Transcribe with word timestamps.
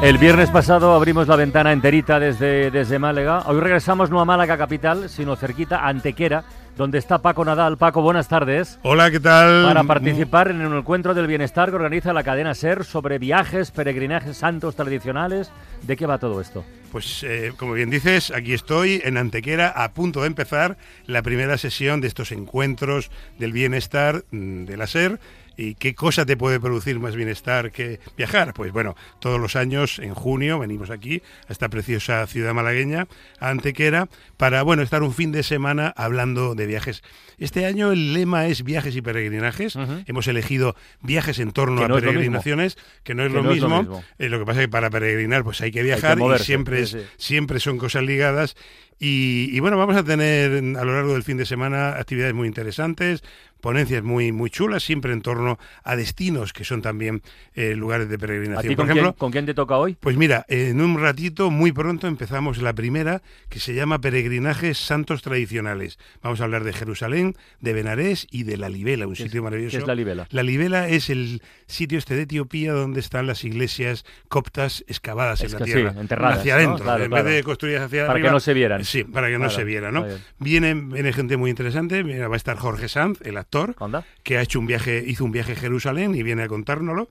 El 0.00 0.16
viernes 0.16 0.48
pasado 0.50 0.94
abrimos 0.94 1.26
la 1.26 1.34
ventana 1.34 1.72
enterita 1.72 2.20
desde, 2.20 2.70
desde 2.70 3.00
Málaga. 3.00 3.42
Hoy 3.46 3.58
regresamos 3.58 4.10
no 4.10 4.20
a 4.20 4.24
Málaga 4.24 4.56
capital, 4.56 5.08
sino 5.08 5.34
cerquita, 5.34 5.80
a 5.80 5.88
Antequera, 5.88 6.44
donde 6.76 6.98
está 6.98 7.18
Paco 7.18 7.44
Nadal. 7.44 7.78
Paco, 7.78 8.00
buenas 8.00 8.28
tardes. 8.28 8.78
Hola, 8.84 9.10
¿qué 9.10 9.18
tal? 9.18 9.64
Para 9.64 9.82
participar 9.82 10.52
en 10.52 10.64
un 10.64 10.78
encuentro 10.78 11.14
del 11.14 11.26
bienestar 11.26 11.70
que 11.70 11.74
organiza 11.74 12.12
la 12.12 12.22
cadena 12.22 12.54
SER 12.54 12.84
sobre 12.84 13.18
viajes, 13.18 13.72
peregrinajes 13.72 14.36
santos 14.36 14.76
tradicionales. 14.76 15.50
¿De 15.82 15.96
qué 15.96 16.06
va 16.06 16.18
todo 16.18 16.40
esto? 16.40 16.64
Pues 16.92 17.24
eh, 17.24 17.52
como 17.56 17.72
bien 17.72 17.90
dices, 17.90 18.30
aquí 18.30 18.54
estoy 18.54 19.02
en 19.04 19.18
Antequera 19.18 19.68
a 19.68 19.92
punto 19.94 20.20
de 20.20 20.28
empezar 20.28 20.78
la 21.06 21.22
primera 21.22 21.58
sesión 21.58 22.00
de 22.00 22.06
estos 22.06 22.30
encuentros 22.30 23.10
del 23.36 23.52
bienestar 23.52 24.22
mm, 24.30 24.64
de 24.64 24.76
la 24.76 24.86
SER. 24.86 25.18
¿Y 25.58 25.74
qué 25.74 25.96
cosa 25.96 26.24
te 26.24 26.36
puede 26.36 26.60
producir 26.60 27.00
más 27.00 27.16
bienestar 27.16 27.72
que 27.72 27.98
viajar? 28.16 28.54
Pues 28.54 28.72
bueno, 28.72 28.94
todos 29.18 29.40
los 29.40 29.56
años 29.56 29.98
en 29.98 30.14
junio 30.14 30.60
venimos 30.60 30.88
aquí 30.88 31.20
a 31.48 31.52
esta 31.52 31.68
preciosa 31.68 32.24
ciudad 32.28 32.54
malagueña, 32.54 33.08
Antequera, 33.40 34.08
para 34.36 34.62
bueno, 34.62 34.82
estar 34.84 35.02
un 35.02 35.12
fin 35.12 35.32
de 35.32 35.42
semana 35.42 35.92
hablando 35.96 36.54
de 36.54 36.66
viajes. 36.66 37.02
Este 37.38 37.66
año 37.66 37.90
el 37.90 38.12
lema 38.12 38.46
es 38.46 38.62
viajes 38.62 38.94
y 38.94 39.02
peregrinajes. 39.02 39.76
Hemos 40.06 40.28
elegido 40.28 40.76
viajes 41.02 41.40
en 41.40 41.50
torno 41.50 41.78
Que 41.78 41.84
a 41.86 41.88
no 41.88 41.94
peregrinaciones, 41.96 42.76
que 43.02 43.16
no 43.16 43.24
es, 43.24 43.30
Que 43.30 43.34
lo, 43.34 43.42
no 43.42 43.50
es 43.50 43.58
lo 43.58 43.68
mismo. 43.68 44.02
Eh, 44.20 44.28
lo 44.28 44.38
que 44.38 44.44
pasa 44.44 44.60
es 44.60 44.66
que 44.66 44.70
para 44.70 44.90
peregrinar 44.90 45.42
pues 45.42 45.60
hay 45.60 45.72
que 45.72 45.82
viajar 45.82 46.18
moverse, 46.18 46.44
y 46.44 46.46
siempre, 46.46 46.82
es, 46.82 46.90
sí. 46.90 46.98
siempre 47.16 47.58
son 47.58 47.78
cosas 47.78 48.04
ligadas. 48.04 48.54
Y, 48.98 49.50
y 49.52 49.60
bueno, 49.60 49.76
vamos 49.78 49.96
a 49.96 50.02
tener 50.02 50.52
a 50.76 50.84
lo 50.84 50.92
largo 50.92 51.12
del 51.14 51.22
fin 51.22 51.36
de 51.36 51.46
semana 51.46 51.90
actividades 51.90 52.34
muy 52.34 52.48
interesantes, 52.48 53.22
ponencias 53.60 54.02
muy, 54.04 54.30
muy 54.32 54.50
chulas, 54.50 54.82
siempre 54.84 55.12
en 55.12 55.20
torno 55.22 55.58
a 55.82 55.96
destinos 55.96 56.52
que 56.52 56.64
son 56.64 56.80
también 56.82 57.22
eh, 57.54 57.74
lugares 57.74 58.08
de 58.08 58.14
¿A 58.14 58.18
peregrinación. 58.18 58.68
ti 58.70 58.76
Por 58.76 58.84
con, 58.86 58.90
ejemplo, 58.90 59.12
quién, 59.12 59.18
con 59.18 59.32
quién 59.32 59.46
te 59.46 59.54
toca 59.54 59.76
hoy? 59.76 59.96
pues 60.00 60.16
mira, 60.16 60.44
en 60.48 60.80
un 60.80 60.98
ratito, 61.00 61.50
muy 61.50 61.72
pronto, 61.72 62.06
empezamos 62.06 62.58
la 62.62 62.72
primera, 62.72 63.22
que 63.48 63.58
se 63.60 63.74
llama 63.74 64.00
Peregrinajes 64.00 64.78
Santos 64.78 65.22
Tradicionales. 65.22 65.98
Vamos 66.22 66.40
a 66.40 66.44
hablar 66.44 66.62
de 66.64 66.72
Jerusalén, 66.72 67.36
de 67.60 67.72
Benarés 67.72 68.26
y 68.30 68.44
de 68.44 68.56
La 68.58 68.68
Libela, 68.68 69.06
un 69.08 69.14
¿Qué 69.14 69.24
sitio 69.24 69.40
es- 69.40 69.44
maravilloso. 69.44 69.76
qué 69.76 69.82
es 69.82 69.86
La 69.88 69.94
Libela? 69.96 70.26
La 70.30 70.42
Libela 70.44 70.88
es 70.88 71.10
el 71.10 71.42
sitio 71.66 71.98
este 71.98 72.14
de 72.16 72.22
Etiopía 72.22 72.72
donde 72.72 73.00
están 73.00 73.26
las 73.26 73.44
iglesias 73.44 74.04
coptas 74.28 74.84
excavadas 74.86 75.40
Es 75.40 75.52
en 75.52 75.58
la 75.58 75.64
que 75.66 75.72
sí, 75.72 75.76
tierra. 75.78 76.00
enterradas, 76.00 76.38
hacia 76.40 76.54
¿no? 76.54 76.60
adentro. 76.60 76.84
Claro, 76.84 77.04
en 77.04 77.10
claro. 77.10 77.24
vez 77.24 77.34
de 77.34 77.42
construidas 77.42 77.82
hacia 77.82 78.06
Para 78.06 78.20
que 78.22 78.30
no 78.30 78.40
se 78.40 78.54
vieran. 78.54 78.84
Sí, 78.88 79.04
para 79.04 79.28
que 79.28 79.38
no 79.38 79.50
se 79.50 79.64
viera, 79.64 79.92
¿no? 79.92 80.06
Viene, 80.38 80.74
viene 80.74 81.12
gente 81.12 81.36
muy 81.36 81.50
interesante. 81.50 82.02
Va 82.02 82.34
a 82.34 82.36
estar 82.36 82.56
Jorge 82.56 82.88
Sanz, 82.88 83.20
el 83.22 83.36
actor, 83.36 83.74
que 84.22 84.38
ha 84.38 84.42
hecho 84.42 84.58
un 84.58 84.66
viaje, 84.66 85.04
hizo 85.06 85.24
un 85.24 85.32
viaje 85.32 85.52
a 85.52 85.56
Jerusalén 85.56 86.14
y 86.14 86.22
viene 86.22 86.42
a 86.42 86.48
contárnoslo. 86.48 87.10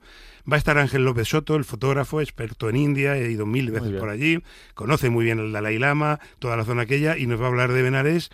Va 0.50 0.56
a 0.56 0.58
estar 0.58 0.78
Ángel 0.78 1.04
López 1.04 1.28
Soto, 1.28 1.56
el 1.56 1.64
fotógrafo, 1.64 2.20
experto 2.20 2.68
en 2.70 2.76
India, 2.76 3.16
he 3.16 3.30
ido 3.30 3.44
mil 3.44 3.70
veces 3.70 3.92
por 4.00 4.08
allí, 4.08 4.42
conoce 4.74 5.10
muy 5.10 5.24
bien 5.24 5.38
el 5.38 5.52
Dalai 5.52 5.78
Lama, 5.78 6.20
toda 6.38 6.56
la 6.56 6.64
zona 6.64 6.82
aquella, 6.82 7.18
y 7.18 7.26
nos 7.26 7.38
va 7.40 7.44
a 7.44 7.48
hablar 7.48 7.72
de 7.72 7.82
Benarés. 7.82 8.30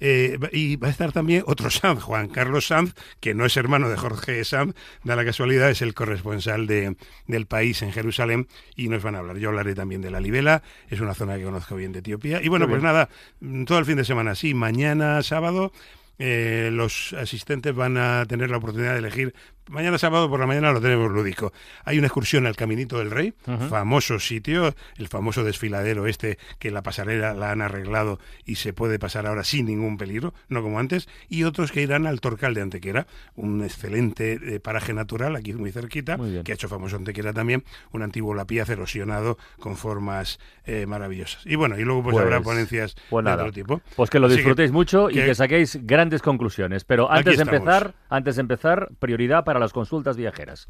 Eh, 0.00 0.38
y 0.52 0.76
va 0.76 0.88
a 0.88 0.90
estar 0.90 1.12
también 1.12 1.42
otro 1.46 1.70
Sanz, 1.70 2.02
Juan 2.02 2.28
Carlos 2.28 2.66
Sanz, 2.68 2.94
que 3.20 3.34
no 3.34 3.44
es 3.44 3.56
hermano 3.56 3.88
de 3.88 3.96
Jorge 3.96 4.44
Sanz, 4.44 4.74
da 5.04 5.16
la 5.16 5.24
casualidad, 5.24 5.70
es 5.70 5.82
el 5.82 5.94
corresponsal 5.94 6.66
de, 6.66 6.96
del 7.26 7.46
país 7.46 7.82
en 7.82 7.92
Jerusalén, 7.92 8.48
y 8.76 8.88
nos 8.88 9.02
van 9.02 9.14
a 9.14 9.18
hablar. 9.18 9.38
Yo 9.38 9.48
hablaré 9.48 9.74
también 9.74 10.00
de 10.00 10.10
la 10.10 10.20
Libela, 10.20 10.62
es 10.88 11.00
una 11.00 11.14
zona 11.14 11.36
que 11.36 11.44
conozco 11.44 11.76
bien 11.76 11.92
de 11.92 12.00
Etiopía. 12.00 12.40
Y 12.42 12.48
bueno, 12.48 12.66
Muy 12.66 12.74
pues 12.74 12.82
bien. 12.82 12.92
nada, 12.92 13.08
mm, 13.40 13.64
todo 13.64 13.78
el 13.78 13.84
fin 13.84 13.96
de 13.96 14.04
semana, 14.04 14.34
sí, 14.34 14.54
mañana 14.54 15.22
sábado 15.22 15.72
eh, 16.20 16.70
los 16.72 17.12
asistentes 17.12 17.72
van 17.74 17.96
a 17.96 18.26
tener 18.26 18.50
la 18.50 18.56
oportunidad 18.56 18.92
de 18.92 18.98
elegir. 18.98 19.34
Mañana 19.70 19.98
sábado 19.98 20.30
por 20.30 20.40
la 20.40 20.46
mañana 20.46 20.72
lo 20.72 20.80
tenemos 20.80 21.10
lúdico. 21.10 21.52
Hay 21.84 21.98
una 21.98 22.06
excursión 22.06 22.46
al 22.46 22.56
Caminito 22.56 22.98
del 22.98 23.10
Rey, 23.10 23.34
famoso 23.68 24.18
sitio, 24.18 24.74
el 24.96 25.08
famoso 25.08 25.44
desfiladero 25.44 26.06
este 26.06 26.38
que 26.58 26.70
la 26.70 26.82
pasarela 26.82 27.34
la 27.34 27.50
han 27.50 27.60
arreglado 27.60 28.18
y 28.46 28.54
se 28.56 28.72
puede 28.72 28.98
pasar 28.98 29.26
ahora 29.26 29.44
sin 29.44 29.66
ningún 29.66 29.98
peligro, 29.98 30.32
no 30.48 30.62
como 30.62 30.78
antes, 30.78 31.08
y 31.28 31.44
otros 31.44 31.70
que 31.70 31.82
irán 31.82 32.06
al 32.06 32.20
Torcal 32.20 32.54
de 32.54 32.62
Antequera, 32.62 33.06
un 33.36 33.62
excelente 33.62 34.38
eh, 34.42 34.60
paraje 34.60 34.94
natural 34.94 35.36
aquí 35.36 35.52
muy 35.52 35.70
cerquita, 35.70 36.16
Muy 36.16 36.42
que 36.42 36.52
ha 36.52 36.54
hecho 36.54 36.68
famoso 36.68 36.96
Antequera 36.96 37.32
también, 37.32 37.64
un 37.92 38.02
antiguo 38.02 38.34
lapiaz 38.34 38.70
erosionado 38.70 39.36
con 39.58 39.76
formas 39.76 40.38
eh, 40.64 40.86
maravillosas. 40.86 41.44
Y 41.46 41.56
bueno, 41.56 41.78
y 41.78 41.82
luego 41.84 42.02
pues, 42.04 42.14
Pues- 42.14 42.24
habrá 42.24 42.40
ponencias 42.40 42.94
pues 43.10 43.24
de 43.24 43.32
otro 43.32 43.52
tipo. 43.52 43.80
Pues 43.96 44.08
que 44.10 44.18
lo 44.18 44.28
disfrutéis 44.28 44.72
mucho 44.72 45.10
y 45.10 45.14
que- 45.14 45.26
que 45.26 45.34
saquéis 45.34 45.78
grandes 45.82 46.22
conclusiones. 46.22 46.84
Pero 46.84 47.10
antes 47.10 47.36
de 47.36 47.42
empezar, 47.42 47.94
antes 48.08 48.36
de 48.36 48.40
empezar, 48.40 48.88
prioridad 48.98 49.44
para 49.44 49.57
las 49.60 49.72
consultas 49.72 50.16
viajeras. 50.16 50.68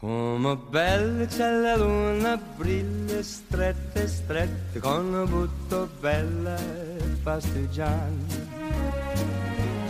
Come 0.00 0.58
belle 0.70 1.26
c'è 1.26 1.50
la 1.50 1.76
luna, 1.76 2.38
brilla 2.56 3.22
strette, 3.22 4.06
strette, 4.06 4.78
con 4.78 5.14
un 5.14 5.28
butto 5.28 5.88
bella 6.00 6.56
partigiano. 7.22 8.24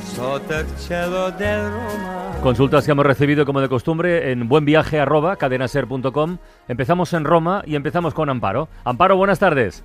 Sotto 0.05 0.55
il 0.55 0.67
cielo 0.79 1.31
del 1.33 1.71
Roma. 1.71 2.31
Consultas 2.41 2.85
que 2.85 2.93
hemos 2.93 3.05
recibido 3.05 3.45
como 3.45 3.61
de 3.61 3.69
costumbre 3.69 4.31
en 4.31 4.49
buenviaje@cadenaser.com. 4.49 6.39
Empezamos 6.69 7.13
en 7.13 7.25
Roma 7.25 7.63
y 7.67 7.75
empezamos 7.75 8.15
con 8.15 8.31
Amparo. 8.31 8.69
Amparo, 8.85 9.17
buenas 9.17 9.41
tardes. 9.41 9.83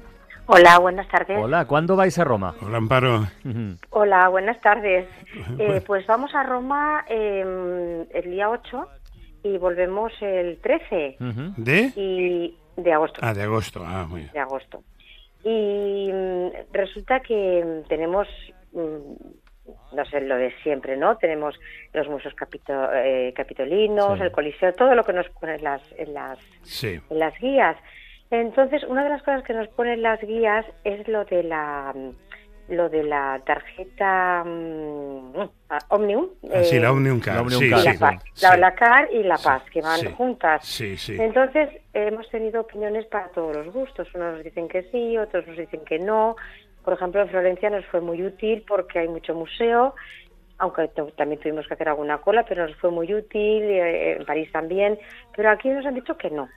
Hola, 0.53 0.79
buenas 0.79 1.07
tardes. 1.07 1.37
Hola, 1.39 1.65
¿cuándo 1.65 1.95
vais 1.95 2.17
a 2.19 2.25
Roma? 2.25 2.53
Hola, 2.61 2.77
Amparo. 2.77 3.25
Hola, 3.91 4.27
buenas 4.27 4.59
tardes. 4.59 5.07
Eh, 5.57 5.81
pues 5.87 6.05
vamos 6.07 6.35
a 6.35 6.43
Roma 6.43 7.05
eh, 7.07 8.05
el 8.13 8.31
día 8.31 8.49
8 8.49 8.87
y 9.43 9.57
volvemos 9.57 10.11
el 10.21 10.59
13 10.59 11.17
Ujú. 11.21 11.53
¿De? 11.55 11.93
y 11.95 12.57
de 12.75 12.91
agosto. 12.93 13.21
Ah, 13.23 13.33
de 13.33 13.43
agosto. 13.43 13.81
Ah, 13.85 14.05
muy 14.09 14.21
bien. 14.21 14.31
De 14.33 14.39
agosto. 14.39 14.83
Y 15.45 16.11
mm, 16.11 16.49
resulta 16.73 17.21
que 17.21 17.63
mm, 17.65 17.87
tenemos, 17.87 18.27
mm, 18.73 19.95
no 19.95 20.05
sé, 20.11 20.19
lo 20.19 20.35
de 20.35 20.51
siempre, 20.63 20.97
¿no? 20.97 21.15
Tenemos 21.17 21.57
los 21.93 22.09
museos 22.09 22.33
capito- 22.35 22.91
eh, 22.93 23.31
capitolinos, 23.35 24.17
Sí. 24.17 24.23
el 24.25 24.31
coliseo, 24.31 24.73
todo 24.73 24.95
lo 24.95 25.03
que 25.05 25.13
nos 25.13 25.29
ponen 25.29 25.55
en 25.59 25.63
las, 25.63 25.81
en 25.97 26.13
las 26.13 26.39
Sí. 26.63 26.99
en 27.09 27.19
las 27.19 27.33
guías. 27.39 27.77
Entonces, 28.31 28.83
una 28.85 29.03
de 29.03 29.09
las 29.09 29.21
cosas 29.23 29.43
que 29.43 29.53
nos 29.53 29.67
ponen 29.69 30.01
las 30.01 30.19
guías 30.21 30.65
es 30.83 31.07
lo 31.07 31.25
de 31.25 31.43
la 31.43 31.93
lo 32.69 32.87
de 32.87 33.03
la 33.03 33.41
tarjeta 33.45 34.43
mm, 34.45 35.33
Omnium. 35.89 36.27
Ah, 36.53 36.63
sí, 36.63 36.77
eh, 36.77 36.79
la 36.79 36.93
Omnium 36.93 37.19
Card. 37.19 37.35
la 37.35 37.41
Omnium 37.41 37.61
sí, 37.61 37.69
Card, 37.69 37.81
y 37.81 37.85
la, 37.85 37.91
sí, 37.91 37.97
Paz, 37.99 38.23
sí. 38.33 38.45
la, 38.45 38.57
la 38.57 38.75
CAR 38.75 39.09
y 39.11 39.23
la 39.23 39.37
Sí, 39.37 39.43
Paz, 39.45 39.63
que 39.69 39.81
van 39.81 39.99
sí. 39.99 40.07
juntas. 40.15 40.65
Sí, 40.65 40.97
sí. 40.97 41.17
Entonces, 41.19 41.69
hemos 41.93 42.29
tenido 42.29 42.61
opiniones 42.61 43.05
para 43.07 43.27
todos 43.29 43.55
los 43.57 43.73
gustos. 43.73 44.07
Unos 44.15 44.35
nos 44.35 44.43
dicen 44.45 44.69
que 44.69 44.83
sí, 44.83 45.17
otros 45.17 45.45
nos 45.47 45.57
dicen 45.57 45.81
que 45.83 45.99
no. 45.99 46.37
Por 46.85 46.93
ejemplo, 46.93 47.21
en 47.21 47.29
Florencia 47.29 47.69
nos 47.69 47.85
fue 47.87 47.99
muy 47.99 48.23
útil 48.23 48.63
porque 48.65 48.99
hay 48.99 49.07
mucho 49.09 49.35
museo, 49.35 49.93
aunque 50.57 50.87
también 51.17 51.41
tuvimos 51.41 51.67
que 51.67 51.73
hacer 51.73 51.89
alguna 51.89 52.19
cola, 52.19 52.45
pero 52.47 52.65
nos 52.65 52.77
fue 52.77 52.89
muy 52.89 53.13
útil, 53.13 53.63
eh, 53.63 54.13
en 54.13 54.25
París 54.25 54.49
también. 54.51 54.97
Pero 55.35 55.49
aquí 55.49 55.67
nos 55.67 55.85
han 55.85 55.95
dicho 55.95 56.17
que 56.17 56.29
no. 56.29 56.47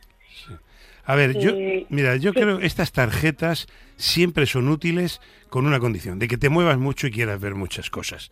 A 1.06 1.15
ver, 1.15 1.39
yo, 1.39 1.53
mira, 1.91 2.17
yo 2.17 2.33
sí. 2.33 2.41
creo 2.41 2.59
que 2.59 2.67
estas 2.67 2.93
tarjetas 2.93 3.67
siempre 3.97 4.47
son 4.47 4.69
útiles 4.69 5.21
con 5.51 5.67
una 5.67 5.79
condición, 5.79 6.19
de 6.19 6.29
que 6.29 6.39
te 6.39 6.49
muevas 6.49 6.79
mucho 6.79 7.06
y 7.06 7.11
quieras 7.11 7.41
ver 7.41 7.55
muchas 7.55 7.91
cosas. 7.91 8.31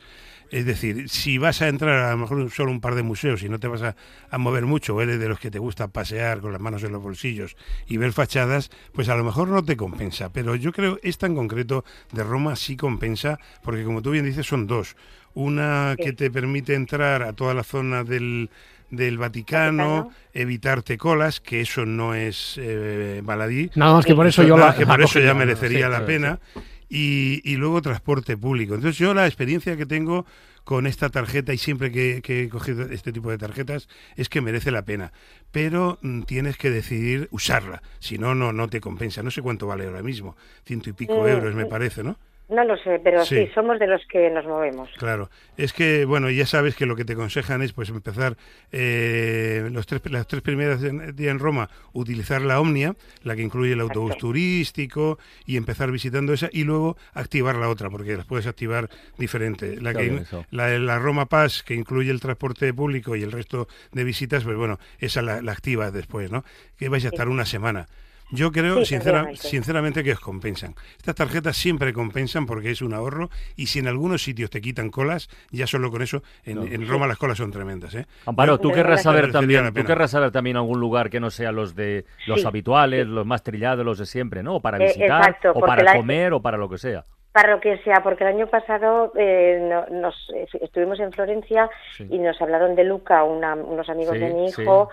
Es 0.51 0.67
decir, 0.67 1.09
si 1.09 1.39
vas 1.39 1.63
a 1.63 1.69
entrar 1.69 2.01
a 2.01 2.11
lo 2.11 2.19
mejor 2.19 2.51
solo 2.51 2.71
un 2.71 2.81
par 2.81 2.95
de 2.95 3.03
museos 3.03 3.43
y 3.43 3.49
no 3.49 3.59
te 3.59 3.69
vas 3.69 3.83
a, 3.83 3.97
a 4.29 4.39
mover 4.39 4.67
mucho, 4.67 4.95
o 4.95 5.01
eres 5.01 5.19
de 5.19 5.29
los 5.29 5.39
que 5.39 5.51
te 5.51 5.59
gusta 5.59 5.89
pasear 5.89 6.41
con 6.41 6.53
las 6.53 6.61
manos 6.61 6.83
en 6.83 6.93
los 6.93 7.03
bolsillos 7.03 7.57
y 7.87 7.97
ver 7.97 8.13
fachadas, 8.13 8.71
pues 8.93 9.09
a 9.09 9.17
lo 9.17 9.25
mejor 9.25 9.49
no 9.49 9.65
te 9.65 9.77
compensa. 9.77 10.31
Pero 10.31 10.55
yo 10.57 10.73
creo 10.73 10.99
esta 11.03 11.27
en 11.27 11.37
concreto 11.37 11.85
de 12.13 12.23
Roma 12.23 12.57
sí 12.57 12.77
compensa, 12.77 13.39
porque 13.63 13.85
como 13.85 14.03
tú 14.03 14.11
bien 14.11 14.27
dices, 14.27 14.47
son 14.47 14.67
dos. 14.67 14.97
Una 15.35 15.95
que 15.97 16.13
te 16.13 16.31
permite 16.31 16.75
entrar 16.75 17.23
a 17.23 17.33
toda 17.33 17.55
la 17.55 17.63
zona 17.63 18.05
del, 18.05 18.51
del 18.93 19.19
Vaticano, 19.19 20.05
Vaticano. 20.05 20.17
evitarte 20.33 20.99
colas, 20.99 21.41
que 21.41 21.63
eso 21.63 21.85
no 21.87 22.15
es 22.15 22.57
eh, 22.59 23.21
baladí. 23.25 23.71
Nada 23.75 23.95
más 23.95 24.07
que 24.07 24.15
por 24.15 24.27
eso 24.27 24.43
yo 24.45 24.57
Nada, 24.57 24.69
la, 24.73 24.77
que 24.77 24.87
la 24.87 24.87
por 24.87 25.03
eso 25.03 25.19
ya 25.21 25.35
merecería 25.35 25.87
Sí, 25.87 25.93
la 25.93 25.99
sí, 26.01 26.05
pena. 26.07 26.41
y, 26.89 27.41
y 27.45 27.57
luego 27.57 27.83
transporte 27.83 28.37
público. 28.37 28.75
Entonces 28.75 28.99
yo 28.99 29.15
la 29.15 29.27
experiencia 29.27 29.77
que 29.77 29.87
tengo 29.87 30.27
con 30.65 30.87
esta 30.87 31.09
tarjeta 31.11 31.53
y 31.53 31.59
siempre 31.59 31.91
que, 31.91 32.21
que 32.23 32.45
he 32.45 32.49
cogido 32.49 32.85
este 32.85 33.13
tipo 33.13 33.31
de 33.31 33.39
tarjetas 33.39 33.89
es 34.17 34.29
que 34.29 34.41
merece 34.41 34.71
la 34.71 34.83
pena. 34.85 35.13
Pero 35.51 35.99
mm, 36.03 36.23
tienes 36.23 36.57
que 36.57 36.71
decidir 36.71 37.29
usarla, 37.33 37.83
si 37.99 38.19
no, 38.19 38.35
no, 38.35 38.53
no 38.53 38.69
te 38.69 38.81
compensa. 38.81 39.23
No 39.23 39.31
sé 39.31 39.43
cuánto 39.43 39.67
vale 39.67 39.87
ahora 39.87 40.03
mismo, 40.03 40.37
ciento 40.65 40.91
y 40.91 40.93
pico 40.93 41.27
Mm, 41.27 41.29
euros 41.29 41.55
me 41.55 41.67
parece, 41.67 42.05
¿no? 42.05 42.19
No 42.49 42.65
lo 42.65 42.77
sé, 42.77 43.01
pero 43.03 43.25
Sí. 43.25 43.37
sí. 43.47 43.51
somos 43.55 43.79
de 43.79 43.87
los 43.87 44.03
que 44.11 44.29
nos 44.29 44.45
movemos. 44.45 44.91
Claro, 44.99 45.31
es 45.57 45.73
que, 45.73 46.05
bueno, 46.05 46.29
ya 46.29 46.45
sabes 46.45 46.75
que 46.75 46.85
lo 46.85 46.97
que 46.97 47.05
te 47.05 47.15
aconsejan 47.15 47.63
es 47.63 47.73
pues 47.73 47.89
empezar 47.89 48.37
eh, 48.73 49.69
los 49.73 49.87
tres, 49.87 50.03
las 50.11 50.27
tres 50.27 50.43
primeras 50.43 50.81
días 50.83 51.31
en 51.33 51.39
Roma, 51.39 51.71
utilizar 51.93 52.43
la 52.43 52.61
Omnia, 52.61 52.95
la 53.23 53.37
que 53.37 53.43
incluye 53.43 53.73
el 53.73 53.81
autobús 53.81 54.11
Exacto. 54.11 54.27
turístico, 54.27 55.19
y 55.47 55.57
empezar 55.57 55.91
visitando 55.91 56.33
esa, 56.35 56.51
y 56.53 56.65
luego 56.65 56.97
activar 57.15 57.57
la 57.57 57.69
otra, 57.71 57.89
porque 57.89 58.17
las 58.17 58.27
puedes 58.27 58.47
activar 58.47 58.91
diferente. 59.17 59.81
La, 59.81 59.95
que, 59.95 60.23
la 60.51 60.99
Roma 60.99 61.27
Pass, 61.27 61.63
que 61.63 61.75
incluye 61.75 62.11
el 62.11 62.21
transporte 62.21 62.73
público 62.75 63.17
y 63.17 63.23
el 63.23 63.33
resto 63.33 63.67
de 63.93 64.05
visitas, 64.05 64.45
pues 64.45 64.57
bueno, 64.57 64.79
esa 64.99 65.23
la, 65.23 65.41
la 65.41 65.53
activas 65.53 65.93
después, 65.93 66.31
¿no? 66.31 66.45
Que 66.77 66.89
vais 66.91 67.05
a 67.05 67.09
estar 67.09 67.29
una 67.29 67.47
semana. 67.47 67.89
Yo 68.33 68.51
creo, 68.51 68.79
Sí, 68.79 68.87
sincera- 68.97 69.19
efectivamente. 69.21 69.49
sinceramente, 69.49 70.05
que 70.05 70.13
os 70.13 70.21
compensan. 70.21 70.75
Estas 70.97 71.15
tarjetas 71.15 71.57
siempre 71.57 71.93
compensan 71.93 72.47
porque 72.47 72.71
es 72.71 72.81
un 72.83 72.95
ahorro 72.95 73.29
y 73.57 73.67
si 73.67 73.79
en 73.79 73.89
algunos 73.89 74.23
sitios 74.23 74.49
te 74.51 74.61
quitan 74.61 74.91
colas, 74.91 75.29
ya 75.51 75.67
solo 75.67 75.91
con 75.91 76.01
eso, 76.03 76.23
en, 76.45 76.67
en 76.73 76.89
Roma 76.89 77.07
las 77.07 77.19
colas 77.19 77.37
son 77.39 77.51
tremendas. 77.53 77.95
¿eh? 77.95 78.07
Amparo, 78.27 78.59
tú 78.59 78.73
querrás 78.73 79.03
saber 79.03 79.31
también, 79.31 79.73
tú 79.75 79.85
querrás 79.85 80.11
saber 80.11 80.31
también 80.31 80.57
algún 80.57 80.81
lugar 80.81 81.11
que 81.11 81.21
no 81.21 81.31
sea 81.31 81.53
los 81.53 81.75
de 81.75 82.07
los 82.27 82.41
Sí, 82.41 82.47
habituales, 82.47 83.07
los 83.07 83.27
más 83.27 83.43
trillados, 83.43 83.85
los 83.85 83.99
de 83.99 84.07
siempre, 84.07 84.43
¿no? 84.43 84.57
O 84.57 84.61
para 84.61 84.79
Eh, 84.79 84.87
visitar, 84.89 85.21
exacto, 85.21 85.53
o 85.55 85.61
para 85.61 85.83
la- 85.83 85.95
comer, 85.97 86.33
o 86.33 86.41
para 86.41 86.57
lo 86.57 86.69
que 86.71 86.79
sea. 86.79 87.05
Para 87.33 87.53
lo 87.55 87.61
que 87.61 87.79
sea, 87.79 88.03
porque 88.03 88.25
el 88.25 88.31
año 88.31 88.47
pasado 88.47 89.13
eh, 89.17 89.59
no- 89.63 89.87
nos 90.01 90.15
eh, 90.35 90.47
estuvimos 90.61 91.01
en 91.01 91.13
Florencia 91.13 91.69
Sí. 91.97 92.07
y 92.11 92.19
nos 92.19 92.41
hablaron 92.41 92.75
de 92.77 92.85
Luca, 92.85 93.25
una- 93.25 93.55
unos 93.55 93.89
amigos 93.89 94.15
Sí, 94.15 94.21
de 94.21 94.35
mi 94.35 94.51
sí. 94.53 94.63
hijo, 94.63 94.89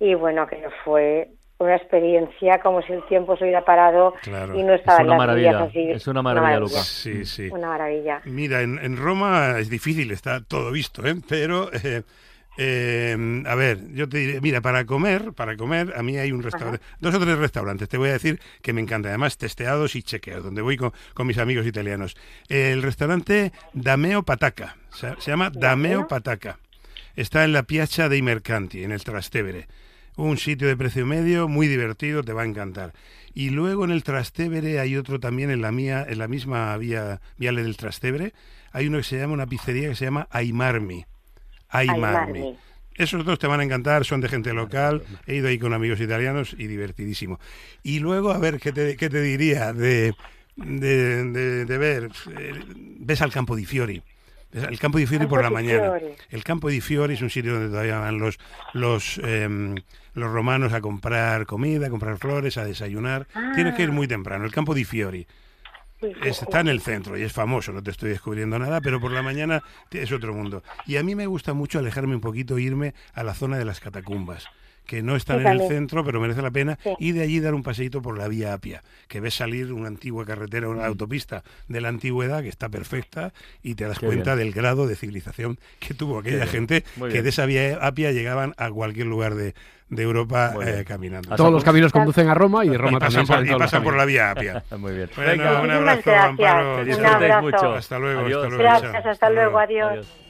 y 0.00 0.14
bueno, 0.14 0.46
que 0.46 0.64
fue 0.84 1.28
una 1.58 1.76
experiencia 1.76 2.58
como 2.60 2.82
si 2.82 2.92
el 2.92 3.04
tiempo 3.06 3.36
se 3.36 3.44
hubiera 3.44 3.64
parado 3.64 4.12
Claro. 4.22 4.58
y 4.58 4.62
no 4.62 4.74
Es 4.74 4.80
estaban 4.80 5.06
una 5.06 5.10
las 5.16 5.18
maravilla, 5.18 5.62
así. 5.62 5.90
es 5.90 6.06
una 6.06 6.22
maravilla, 6.22 6.58
Luca. 6.60 6.82
Sí, 6.82 7.24
sí. 7.24 7.48
Una 7.50 7.68
maravilla. 7.68 8.20
Mira, 8.24 8.62
en, 8.62 8.78
en 8.82 8.96
Roma 8.96 9.58
es 9.58 9.70
difícil, 9.70 10.10
está 10.10 10.42
todo 10.42 10.70
visto, 10.72 11.06
¿eh? 11.06 11.14
pero 11.28 11.70
eh, 11.72 12.02
eh, 12.56 13.42
a 13.46 13.54
ver, 13.54 13.78
yo 13.92 14.08
te 14.08 14.18
diré, 14.18 14.40
mira, 14.40 14.60
para 14.60 14.84
comer, 14.84 15.32
para 15.32 15.56
comer, 15.56 15.92
a 15.96 16.02
mí 16.02 16.16
hay 16.18 16.30
un 16.32 16.42
restaurante, 16.42 16.80
dos 17.00 17.14
o 17.14 17.18
tres 17.20 17.36
restaurantes, 17.38 17.88
te 17.88 17.98
voy 17.98 18.10
a 18.10 18.12
decir 18.12 18.40
que 18.62 18.72
me 18.72 18.80
encantan, 18.80 19.10
además 19.10 19.36
testeados 19.38 19.96
y 19.96 20.02
chequeados, 20.02 20.44
donde 20.44 20.62
voy 20.62 20.76
con, 20.76 20.92
con 21.14 21.26
mis 21.26 21.38
amigos 21.38 21.66
italianos. 21.66 22.16
El 22.48 22.82
restaurante 22.82 23.52
Dameo 23.72 24.22
Pataca, 24.22 24.76
se, 24.90 25.14
se 25.20 25.30
llama 25.30 25.50
Dameo. 25.52 26.06
Pataca, 26.06 26.58
está 27.16 27.44
en 27.44 27.52
la 27.52 27.62
Piazza 27.64 28.08
dei 28.08 28.22
Mercanti, 28.22 28.84
en 28.84 28.92
el 28.92 29.02
Trastevere. 29.02 29.66
Un 30.16 30.38
sitio 30.38 30.68
de 30.68 30.76
precio 30.76 31.04
medio, 31.06 31.48
muy 31.48 31.66
divertido, 31.66 32.22
te 32.22 32.32
va 32.32 32.42
a 32.42 32.46
encantar. 32.46 32.92
Y 33.34 33.50
luego 33.50 33.84
en 33.84 33.90
el 33.90 34.04
Trastevere 34.04 34.78
hay 34.78 34.96
otro 34.96 35.18
también 35.18 35.50
en 35.50 35.60
la 35.60 35.72
mía, 35.72 36.06
en 36.08 36.18
la 36.18 36.28
misma 36.28 36.76
vía 36.76 37.20
viale 37.36 37.62
del 37.64 37.76
Trastevere, 37.76 38.32
hay 38.70 38.86
uno 38.86 38.98
que 38.98 39.04
se 39.04 39.18
llama 39.18 39.34
una 39.34 39.46
pizzería 39.46 39.88
que 39.88 39.96
se 39.96 40.04
llama 40.04 40.28
Aimarmi. 40.30 41.04
Aimarmi. 41.68 42.38
Aimarmi. 42.38 42.56
Esos 42.96 43.24
dos 43.24 43.40
te 43.40 43.48
van 43.48 43.58
a 43.58 43.64
encantar, 43.64 44.04
son 44.04 44.20
de 44.20 44.28
gente 44.28 44.52
local, 44.52 45.02
he 45.26 45.34
ido 45.34 45.48
ahí 45.48 45.58
con 45.58 45.72
amigos 45.74 46.00
italianos 46.00 46.54
y 46.56 46.68
divertidísimo. 46.68 47.40
Y 47.82 47.98
luego, 47.98 48.30
a 48.30 48.38
ver, 48.38 48.60
¿qué 48.60 48.70
te, 48.72 48.96
qué 48.96 49.10
te 49.10 49.20
diría 49.20 49.72
de, 49.72 50.14
de, 50.54 51.24
de- 51.24 51.64
de 51.64 51.78
ver? 51.78 52.10
eh, 52.38 52.52
ves 53.00 53.20
al 53.20 53.32
Campo 53.32 53.56
di 53.56 53.64
Fiori. 53.66 54.00
El 54.52 54.78
Campo 54.78 54.98
di 54.98 55.06
Fiori 55.06 55.24
Campo 55.24 55.34
por 55.34 55.42
la 55.42 55.50
mañana. 55.50 55.98
Fiori. 55.98 56.14
El 56.30 56.44
Campo 56.44 56.68
di 56.68 56.80
Fiori 56.80 57.14
es 57.14 57.22
un 57.22 57.30
sitio 57.30 57.54
donde 57.54 57.70
todavía 57.70 57.98
van 57.98 58.18
los, 58.20 58.38
los, 58.74 59.18
em, 59.24 59.74
los 60.14 60.30
romanos 60.30 60.72
a 60.72 60.80
comprar 60.80 61.46
comida, 61.46 61.86
a 61.86 61.90
comprar 61.90 62.18
flores, 62.18 62.56
a 62.56 62.64
desayunar. 62.64 63.26
Tienes 63.54 63.74
que 63.74 63.82
ir 63.82 63.92
muy 63.92 64.06
temprano. 64.08 64.44
El 64.44 64.52
Campo 64.52 64.74
di 64.74 64.84
Fiori. 64.84 65.26
Es- 66.22 66.42
está 66.42 66.60
en 66.60 66.68
el 66.68 66.80
centro 66.82 67.16
y 67.16 67.22
es 67.22 67.32
famoso, 67.32 67.72
no 67.72 67.82
te 67.82 67.90
estoy 67.90 68.10
descubriendo 68.10 68.58
nada, 68.58 68.80
pero 68.82 69.00
por 69.00 69.10
la 69.10 69.22
mañana 69.22 69.62
es 69.90 70.12
otro 70.12 70.34
mundo. 70.34 70.62
Y 70.86 70.96
a 70.96 71.02
mí 71.02 71.14
me 71.14 71.26
gusta 71.26 71.54
mucho 71.54 71.78
alejarme 71.78 72.14
un 72.14 72.20
poquito 72.20 72.58
e 72.58 72.62
irme 72.62 72.94
a 73.14 73.22
la 73.22 73.32
zona 73.32 73.56
de 73.56 73.64
las 73.64 73.80
catacumbas, 73.80 74.46
que 74.86 75.02
no 75.02 75.16
están 75.16 75.40
Sí, 75.40 75.46
en 75.46 75.60
el 75.60 75.68
centro, 75.68 76.04
pero 76.04 76.20
merece 76.20 76.42
la 76.42 76.50
pena, 76.50 76.78
Sí. 76.82 76.94
y 76.98 77.12
de 77.12 77.22
allí 77.22 77.40
dar 77.40 77.54
un 77.54 77.62
paseíto 77.62 78.02
por 78.02 78.18
la 78.18 78.28
vía 78.28 78.52
Apia, 78.52 78.82
que 79.08 79.20
ves 79.20 79.34
salir 79.34 79.72
una 79.72 79.88
antigua 79.88 80.24
carretera, 80.24 80.68
una 80.68 80.86
autopista 80.86 81.42
de 81.68 81.80
la 81.80 81.88
antigüedad 81.88 82.42
que 82.42 82.48
está 82.48 82.68
perfecta 82.68 83.32
y 83.62 83.74
te 83.74 83.84
das 83.86 83.98
Qué 83.98 84.06
cuenta 84.06 84.34
bien. 84.34 84.46
del 84.48 84.54
grado 84.54 84.86
de 84.86 84.96
civilización 84.96 85.58
que 85.78 85.94
tuvo 85.94 86.18
aquella 86.18 86.46
gente, 86.46 86.82
que 86.82 87.06
bien. 87.06 87.22
de 87.22 87.28
esa 87.30 87.46
vía 87.46 87.78
Apia 87.80 88.12
llegaban 88.12 88.54
a 88.58 88.70
cualquier 88.70 89.06
lugar 89.06 89.34
de, 89.34 89.54
de 89.88 90.02
Europa 90.02 90.54
eh, 90.64 90.84
caminando. 90.86 91.34
Todos 91.36 91.52
los 91.52 91.64
caminos 91.64 91.92
conducen 91.92 92.28
a 92.28 92.34
Roma 92.34 92.64
y 92.64 92.76
Roma 92.76 92.96
Y 92.98 93.00
pasan 93.00 93.26
también 93.26 93.54
por, 93.54 93.56
y 93.56 93.64
pasan 93.64 93.82
por 93.84 93.96
la 93.96 94.04
vía 94.04 94.30
Apia. 94.30 94.64
Muy 94.78 94.92
bien. 94.94 95.08
Bueno, 95.16 95.30
Venga, 95.30 95.60
un 95.62 95.70
abrazo, 95.70 96.02
gracias. 96.04 96.24
Amparo. 96.24 96.76
que 96.76 96.84
disfrutéis 96.84 97.34
mucho. 97.40 97.74
Hasta 97.74 97.98
luego, 97.98 98.20
Adiós. 98.20 98.44
hasta 98.44 98.48
luego. 98.56 98.62
Gracias, 98.62 99.06
hasta 99.06 99.30
luego, 99.30 99.58
adiós. 99.58 99.90
Adiós. 99.92 100.23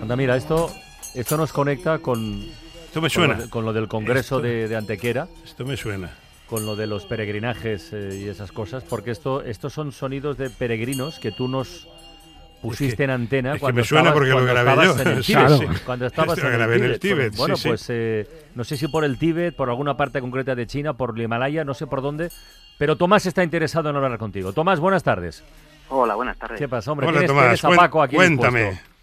Anda, 0.00 0.16
mira, 0.16 0.36
esto, 0.36 0.70
esto 1.14 1.36
nos 1.36 1.52
conecta 1.52 1.98
con, 1.98 2.42
Esto 2.86 3.00
me 3.00 3.10
con, 3.10 3.28
lo, 3.28 3.34
suena. 3.34 3.50
con 3.50 3.64
lo 3.64 3.72
del 3.72 3.88
Congreso 3.88 4.36
Esto- 4.36 4.40
de, 4.40 4.68
de 4.68 4.76
Antequera, 4.76 5.28
Esto 5.44 5.64
me 5.64 5.76
suena. 5.76 6.10
con 6.48 6.64
lo 6.64 6.76
de 6.76 6.86
los 6.86 7.04
peregrinajes 7.04 7.92
eh, 7.92 8.20
y 8.24 8.28
esas 8.28 8.52
cosas, 8.52 8.84
porque 8.84 9.10
esto, 9.10 9.42
estos 9.42 9.72
son 9.72 9.92
sonidos 9.92 10.38
de 10.38 10.50
peregrinos 10.50 11.18
que 11.18 11.32
tú 11.32 11.48
nos 11.48 11.88
pusiste 12.62 12.86
Es 12.92 12.96
que- 12.96 13.04
en 13.04 13.10
antena 13.10 13.48
es 13.50 13.54
que 13.56 13.60
cuando 13.60 13.80
me 13.80 13.84
suena 13.84 14.08
estabas, 14.10 14.14
porque 14.18 14.30
lo 14.30 14.44
grabé 14.44 14.84
yo. 14.84 15.00
en 15.00 15.08
el 15.08 15.24
Tíbet. 15.24 15.48
sí. 15.48 15.82
Cuando 15.86 16.06
estabas 16.06 16.38
Esto 16.38 16.42
lo 16.42 16.48
en 16.48 16.54
el 16.54 16.58
grabé 16.58 16.76
en 16.76 16.84
el 16.84 16.98
Tíbet. 17.00 17.00
Tíbet, 17.30 17.36
Bueno, 17.36 17.56
sí, 17.56 17.68
pues 17.68 17.86
eh, 17.88 18.26
no 18.54 18.64
sé 18.64 18.76
si 18.76 18.88
por 18.88 19.04
el 19.04 19.18
Tíbet, 19.18 19.54
por 19.56 19.68
alguna 19.70 19.96
parte 19.96 20.20
concreta 20.20 20.54
de 20.54 20.66
China, 20.66 20.94
por 20.94 21.14
el 21.16 21.22
Himalaya, 21.22 21.64
no 21.64 21.74
sé 21.74 21.86
por 21.86 22.02
dónde, 22.02 22.30
pero 22.78 22.96
Tomás 22.96 23.26
está 23.26 23.42
interesado 23.44 23.90
en 23.90 23.96
hablar 23.96 24.18
contigo. 24.18 24.52
Tomás, 24.52 24.80
buenas 24.80 25.02
tardes. 25.02 25.42
Hola, 25.90 26.14
buenas 26.16 26.36
tardes. 26.38 26.58
¿Qué 26.58 26.68
pasa, 26.68 26.92
hombre? 26.92 27.06
Hola, 27.06 27.18
¿Tienes, 27.20 27.28
Tomás. 27.30 27.44
tienes 27.44 27.64
a 27.64 27.68
cuen- 27.68 27.76
Paco 27.76 28.02
aquí 28.02 28.16
cuéntame. 28.16 28.60
dispuesto? 28.64 28.97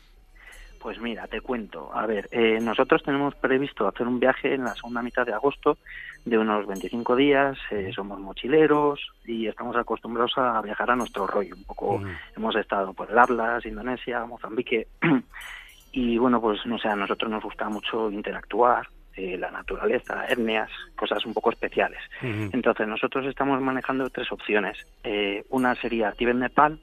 Pues 0.86 1.02
mira, 1.02 1.26
te 1.26 1.42
cuento. 1.42 1.90
A 1.96 2.06
ver, 2.06 2.30
eh, 2.30 2.60
nosotros 2.62 3.02
tenemos 3.02 3.34
previsto 3.34 3.88
hacer 3.88 4.06
un 4.06 4.20
viaje 4.20 4.54
en 4.54 4.66
la 4.66 4.76
segunda 4.76 5.02
mitad 5.02 5.26
de 5.26 5.34
agosto 5.34 5.80
de 6.26 6.38
unos 6.38 6.68
25 6.68 7.16
días. 7.16 7.58
eh, 7.72 7.90
somos 7.92 8.20
mochileros 8.20 9.00
y 9.26 9.48
estamos 9.48 9.76
acostumbrados 9.78 10.38
a 10.38 10.62
viajar 10.62 10.92
a 10.92 10.96
nuestro 10.96 11.26
rollo. 11.26 11.56
Un 11.56 11.64
poco 11.64 12.04
hemos 12.38 12.56
estado 12.56 12.94
por 12.94 13.10
el 13.10 13.18
Atlas, 13.18 13.66
Indonesia, 13.66 14.28
Mozambique. 14.28 14.86
y 15.92 16.20
bueno, 16.20 16.40
pues 16.40 16.64
no 16.68 16.78
sé, 16.78 16.88
a 16.88 16.96
nosotros 16.96 17.32
nos 17.32 17.42
gusta 17.42 17.68
mucho 17.68 18.12
interactuar, 18.12 18.88
eh, 19.16 19.40
la 19.40 19.50
naturaleza, 19.50 20.28
etnias, 20.30 20.70
cosas 20.96 21.26
un 21.26 21.34
poco 21.34 21.50
especiales. 21.50 22.02
Entonces, 22.22 22.88
nosotros 22.88 23.26
estamos 23.26 23.60
manejando 23.60 24.08
tres 24.12 24.32
opciones. 24.32 24.78
Eh, 25.04 25.46
una 25.50 25.74
sería 25.74 26.12
Tíbet-Nepal 26.12 26.80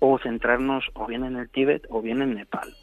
o 0.00 0.18
centrarnos 0.18 0.90
o 0.94 1.06
bien 1.06 1.22
en 1.22 1.36
el 1.36 1.48
Tíbet 1.48 1.86
o 1.88 2.02
bien 2.02 2.20
en 2.20 2.34
Nepal. 2.34 2.74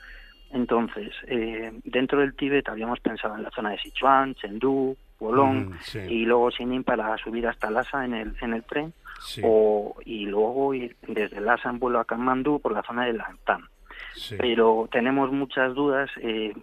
Entonces, 0.54 1.14
eh, 1.28 1.72
dentro 1.84 2.20
del 2.20 2.36
Tíbet 2.36 2.68
habíamos 2.70 3.00
pensado 3.00 3.36
en 3.36 3.44
la 3.44 3.52
zona 3.52 3.72
de 3.72 3.80
Sichuan, 3.80 4.36
Chengdu, 4.36 4.98
Wolong 5.22 5.70
Mm, 5.70 5.78
sí, 5.82 6.00
y 6.00 6.26
luego 6.26 6.52
Sinin 6.52 6.84
para 6.84 7.18
subir 7.18 7.48
hasta 7.48 7.70
Lhasa 7.70 8.04
en 8.04 8.14
el, 8.14 8.36
en 8.42 8.54
el 8.54 8.64
tren 8.64 8.94
sí, 9.22 9.42
o 9.44 9.96
y 10.04 10.26
luego 10.26 10.74
ir 10.74 10.96
desde 11.08 11.40
Lhasa 11.40 11.70
en 11.70 11.80
vuelo 11.80 12.00
a 12.00 12.06
Kathmandu 12.06 12.60
por 12.60 12.74
la 12.74 12.82
zona 12.84 13.06
de 13.06 13.14
Langtan 13.14 13.62
sí. 14.16 14.36
pero 14.38 14.90
tenemos 14.92 15.32
muchas 15.32 15.74
dudas, 15.76 16.10
eh, 16.22 16.54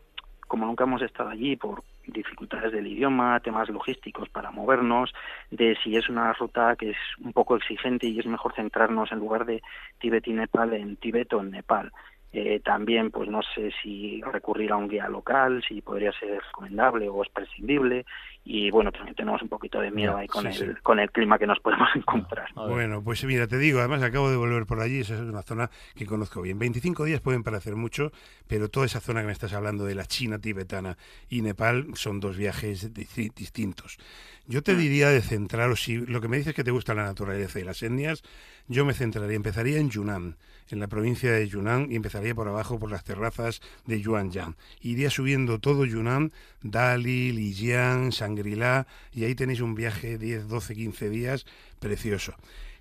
como 0.47 0.67
nunca 0.67 0.85
hemos 0.85 1.03
estado 1.03 1.31
allí 1.31 1.57
por 1.57 1.85
dificultades 2.07 2.73
del 2.73 2.87
idioma, 2.87 3.39
temas 3.41 3.69
logísticos 3.69 4.31
para 4.31 4.51
movernos, 4.51 5.13
de 5.51 5.77
si 5.85 5.95
es 5.95 6.09
una 6.09 6.33
ruta 6.33 6.75
que 6.77 6.91
es 6.91 6.97
un 7.23 7.35
poco 7.35 7.55
exigente 7.57 8.07
y 8.07 8.19
es 8.19 8.27
mejor 8.27 8.55
centrarnos 8.55 9.13
en 9.13 9.19
lugar 9.19 9.45
de 9.45 9.63
Tíbet 10.01 10.27
y 10.27 10.33
Nepal 10.33 10.73
en 10.73 10.97
Tíbet 10.97 11.33
o 11.35 11.41
en 11.41 11.51
Nepal. 11.51 11.93
Eh, 12.31 12.61
también, 12.63 13.11
pues 13.11 13.29
no 13.31 13.41
sé 13.55 13.71
si 13.83 14.21
recurrir 14.21 14.73
a 14.73 14.77
un 14.77 14.87
guía 14.89 15.09
local, 15.09 15.65
si 15.67 15.81
podría 15.81 16.13
ser 16.13 16.43
recomendable 16.43 17.09
o 17.09 17.23
es 17.23 17.31
prescindible. 17.31 18.05
Y 18.45 18.71
bueno, 18.71 18.93
también 18.93 19.15
tenemos 19.15 19.41
un 19.43 19.49
poquito 19.49 19.81
de 19.81 19.91
miedo 19.91 20.17
ahí 20.17 20.27
con, 20.27 20.43
sí, 20.53 20.63
el, 20.65 20.75
sí. 20.77 20.81
con 20.83 20.99
el 20.99 21.11
clima 21.11 21.39
que 21.39 21.47
nos 21.47 21.59
podemos 21.61 21.89
encontrar. 21.95 22.49
Bueno, 22.55 23.03
pues 23.03 23.25
mira, 23.25 23.47
te 23.47 23.57
digo, 23.59 23.79
además 23.79 24.03
acabo 24.03 24.31
de 24.31 24.37
volver 24.37 24.67
por 24.67 24.81
allí, 24.81 25.01
esa 25.01 25.15
es 25.15 25.21
una 25.21 25.43
zona 25.43 25.71
que 25.95 26.05
conozco 26.07 26.43
bien. 26.43 26.59
25 26.59 27.05
días 27.05 27.21
pueden 27.21 27.43
parecer 27.43 27.77
mucho, 27.77 28.11
pero 28.47 28.69
toda 28.69 28.87
esa 28.87 29.01
zona 29.01 29.21
que 29.21 29.27
me 29.27 29.33
estás 29.33 29.53
hablando 29.55 29.85
de 29.85 29.95
la 29.95 30.05
China 30.05 30.39
tibetana 30.39 30.97
y 31.31 31.41
Nepal 31.43 31.87
son 31.95 32.21
dos 32.21 32.37
viajes 32.37 32.93
di- 32.93 33.31
distintos. 33.35 33.99
Yo 34.47 34.63
te 34.63 34.75
diría 34.77 35.09
de 35.11 35.21
centraros, 35.21 35.83
si 35.83 35.97
lo 35.97 36.21
que 36.23 36.29
me 36.29 36.37
dices 36.39 36.51
es 36.51 36.57
que 36.57 36.65
te 36.65 36.71
gusta 36.71 36.95
la 36.95 37.05
naturaleza 37.05 37.61
y 37.61 37.65
las 37.65 37.83
etnias, 37.83 38.23
yo 38.67 38.85
me 38.87 38.95
centraría, 38.95 39.37
empezaría 39.37 39.79
en 39.79 39.91
Yunnan, 39.91 40.37
en 40.71 40.81
la 40.81 40.87
provincia 40.89 41.33
de 41.33 41.49
Yunnan, 41.49 41.91
y 41.91 41.97
empezaría 41.97 42.35
por 42.35 42.49
abajo 42.49 42.79
por 42.79 42.91
las 42.91 43.05
terrazas 43.05 43.61
de 43.87 44.01
Yuanyang. 44.01 44.55
Iría 44.81 45.11
subiendo 45.11 45.59
todo 45.59 45.85
Yunnan, 45.85 46.33
Dali, 46.63 47.33
Lijiang, 47.33 48.11
Shangri-La, 48.11 48.87
y 49.13 49.25
ahí 49.25 49.35
tenéis 49.35 49.61
un 49.61 49.75
viaje 49.75 50.19
10, 50.19 50.49
12, 50.49 50.75
15 50.75 51.11
días 51.11 51.47
precioso. 51.81 52.35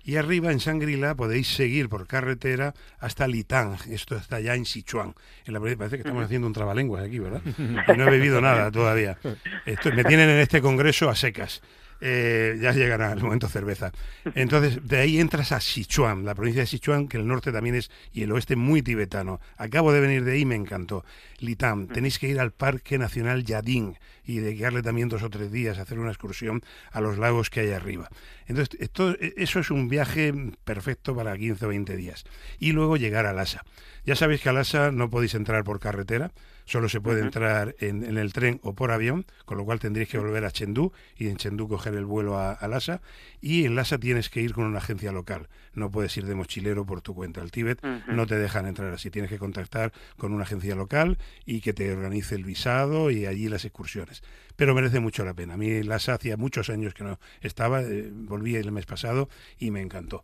Y 0.04 0.16
arriba 0.16 0.50
en 0.52 0.58
Shangri-La 0.58 1.14
podéis 1.16 1.48
seguir 1.48 1.88
por 1.90 2.06
carretera 2.06 2.72
hasta 2.98 3.28
Litang, 3.28 3.76
esto 3.90 4.16
está 4.16 4.40
ya 4.40 4.54
en 4.54 4.64
Sichuan. 4.64 5.14
En 5.44 5.52
la, 5.52 5.60
parece 5.60 5.96
que 5.96 6.02
estamos 6.02 6.24
haciendo 6.24 6.46
un 6.46 6.54
trabalenguas 6.54 7.04
aquí, 7.04 7.18
¿verdad? 7.18 7.42
Y 7.58 7.96
no 7.96 8.04
he 8.06 8.10
bebido 8.10 8.40
nada 8.40 8.70
todavía. 8.70 9.18
Esto- 9.66 9.92
me 9.92 10.04
tienen 10.04 10.30
en 10.30 10.38
este 10.38 10.62
congreso 10.62 11.10
a 11.10 11.14
secas. 11.14 11.60
Eh, 12.00 12.58
ya 12.60 12.72
llegará 12.72 13.12
el 13.12 13.20
momento 13.20 13.48
cerveza. 13.48 13.92
Entonces, 14.34 14.86
de 14.86 14.98
ahí 14.98 15.18
entras 15.18 15.52
a 15.52 15.60
Sichuan, 15.60 16.24
la 16.24 16.34
provincia 16.34 16.62
de 16.62 16.66
Sichuan, 16.66 17.08
que 17.08 17.16
el 17.16 17.26
norte 17.26 17.50
también 17.50 17.74
es, 17.74 17.90
y 18.12 18.22
el 18.22 18.32
oeste 18.32 18.54
muy 18.56 18.82
tibetano. 18.82 19.40
Acabo 19.56 19.92
de 19.92 20.00
venir 20.00 20.24
de 20.24 20.32
ahí 20.32 20.44
me 20.44 20.54
encantó. 20.54 21.04
Litam, 21.40 21.88
tenéis 21.88 22.18
que 22.18 22.28
ir 22.28 22.38
al 22.38 22.52
Parque 22.52 22.98
Nacional 22.98 23.44
Yadin 23.44 23.96
y 24.24 24.38
dedicarle 24.38 24.82
también 24.82 25.08
dos 25.08 25.22
o 25.22 25.30
tres 25.30 25.50
días 25.50 25.78
a 25.78 25.82
hacer 25.82 25.98
una 25.98 26.10
excursión 26.10 26.62
a 26.92 27.00
los 27.00 27.18
lagos 27.18 27.50
que 27.50 27.60
hay 27.60 27.70
arriba. 27.70 28.08
Entonces, 28.46 28.78
esto, 28.80 29.16
eso 29.18 29.58
es 29.58 29.70
un 29.70 29.88
viaje 29.88 30.32
perfecto 30.64 31.16
para 31.16 31.36
15 31.36 31.64
o 31.64 31.68
20 31.68 31.96
días. 31.96 32.24
Y 32.58 32.72
luego 32.72 32.96
llegar 32.96 33.26
a 33.26 33.32
Lhasa. 33.32 33.64
Ya 34.04 34.14
sabéis 34.14 34.40
que 34.40 34.50
a 34.50 34.52
Lhasa 34.52 34.92
no 34.92 35.10
podéis 35.10 35.34
entrar 35.34 35.64
por 35.64 35.80
carretera, 35.80 36.30
solo 36.68 36.90
se 36.90 37.00
puede 37.00 37.22
entrar 37.22 37.74
en, 37.80 38.04
en 38.04 38.18
el 38.18 38.34
tren 38.34 38.60
o 38.62 38.74
por 38.74 38.90
avión, 38.90 39.24
con 39.46 39.56
lo 39.56 39.64
cual 39.64 39.80
tendréis 39.80 40.10
que 40.10 40.18
volver 40.18 40.44
a 40.44 40.50
Chengdu 40.50 40.92
y 41.16 41.28
en 41.28 41.38
Chengdu 41.38 41.66
coger 41.66 41.94
el 41.94 42.04
vuelo 42.04 42.36
a, 42.36 42.52
a 42.52 42.68
Lhasa. 42.68 43.00
Y 43.40 43.64
en 43.64 43.74
Lhasa 43.74 43.98
tienes 43.98 44.28
que 44.28 44.42
ir 44.42 44.52
con 44.52 44.66
una 44.66 44.78
agencia 44.78 45.10
local, 45.10 45.48
no 45.72 45.90
puedes 45.90 46.14
ir 46.18 46.26
de 46.26 46.34
mochilero 46.34 46.84
por 46.84 47.00
tu 47.00 47.14
cuenta. 47.14 47.40
Al 47.40 47.50
Tíbet 47.50 47.82
no 48.08 48.26
te 48.26 48.36
dejan 48.36 48.66
entrar 48.66 48.92
así, 48.92 49.10
tienes 49.10 49.30
que 49.30 49.38
contactar 49.38 49.92
con 50.18 50.34
una 50.34 50.44
agencia 50.44 50.74
local 50.74 51.16
y 51.46 51.62
que 51.62 51.72
te 51.72 51.90
organice 51.90 52.34
el 52.34 52.44
visado 52.44 53.10
y 53.10 53.24
allí 53.24 53.48
las 53.48 53.64
excursiones. 53.64 54.22
Pero 54.56 54.74
merece 54.74 55.00
mucho 55.00 55.24
la 55.24 55.32
pena. 55.32 55.54
A 55.54 55.56
mí 55.56 55.82
Lhasa 55.82 56.14
hacía 56.14 56.36
muchos 56.36 56.68
años 56.68 56.92
que 56.92 57.04
no 57.04 57.18
estaba, 57.40 57.80
eh, 57.80 58.10
volví 58.12 58.56
el 58.56 58.72
mes 58.72 58.84
pasado 58.84 59.30
y 59.58 59.70
me 59.70 59.80
encantó. 59.80 60.22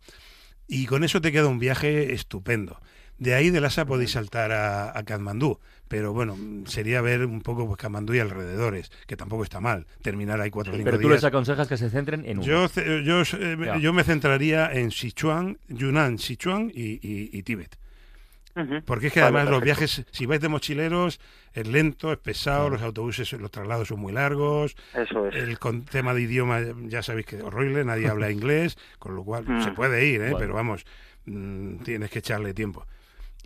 Y 0.67 0.85
con 0.85 1.03
eso 1.03 1.21
te 1.21 1.31
queda 1.31 1.47
un 1.47 1.59
viaje 1.59 2.13
estupendo. 2.13 2.79
De 3.17 3.33
ahí 3.33 3.49
de 3.49 3.61
Lhasa 3.61 3.85
podéis 3.85 4.11
saltar 4.11 4.51
a, 4.51 4.97
a 4.97 5.03
Katmandú, 5.03 5.59
pero 5.87 6.11
bueno, 6.11 6.37
sería 6.65 6.99
ver 7.01 7.25
un 7.25 7.41
poco 7.41 7.65
pues, 7.65 7.77
Katmandú 7.77 8.13
y 8.13 8.19
alrededores, 8.19 8.91
que 9.07 9.15
tampoco 9.15 9.43
está 9.43 9.61
mal. 9.61 9.85
Terminar 10.01 10.41
ahí 10.41 10.49
cuatro 10.49 10.73
o 10.73 10.75
cinco 10.75 10.85
Pero 10.85 10.97
tú 10.99 11.07
días. 11.07 11.21
les 11.21 11.23
aconsejas 11.23 11.67
que 11.69 11.77
se 11.77 11.89
centren 11.89 12.25
en 12.25 12.39
uno. 12.39 12.45
Yo, 12.45 12.67
yo, 13.01 13.21
eh, 13.21 13.57
yo 13.79 13.93
me 13.93 14.03
centraría 14.03 14.69
en 14.73 14.91
Sichuan, 14.91 15.57
Yunnan, 15.69 16.17
Sichuan 16.19 16.69
y, 16.73 16.93
y- 17.07 17.29
y 17.31 17.43
Tíbet. 17.43 17.77
Porque 18.85 19.07
es 19.07 19.13
que 19.13 19.19
Vale, 19.19 19.35
además 19.37 19.51
los 19.51 19.61
viajes, 19.61 20.05
si 20.11 20.25
vais 20.25 20.39
de 20.39 20.47
mochileros, 20.47 21.19
es 21.53 21.67
lento, 21.67 22.13
es 22.13 22.17
pesado, 22.19 22.69
los 22.69 22.81
autobuses, 22.81 23.33
los 23.33 23.51
traslados 23.51 23.89
son 23.89 23.99
muy 23.99 24.13
largos, 24.13 24.77
Eso 24.93 25.27
es. 25.27 25.35
el 25.35 25.59
con 25.59 25.83
tema 25.83 26.13
de 26.13 26.21
idioma 26.21 26.61
ya 26.87 27.03
sabéis 27.03 27.25
que 27.25 27.35
es 27.35 27.43
horrible, 27.43 27.83
nadie 27.83 28.07
habla 28.09 28.31
inglés, 28.31 28.77
con 28.97 29.13
lo 29.13 29.25
cual 29.25 29.43
Mm. 29.45 29.61
se 29.61 29.71
puede 29.71 30.05
ir, 30.05 30.21
¿eh? 30.21 30.31
Bueno. 30.31 30.37
pero 30.37 30.53
vamos, 30.53 30.85
mm, 31.25 31.79
tienes 31.83 32.09
que 32.09 32.19
echarle 32.19 32.53
tiempo. 32.53 32.85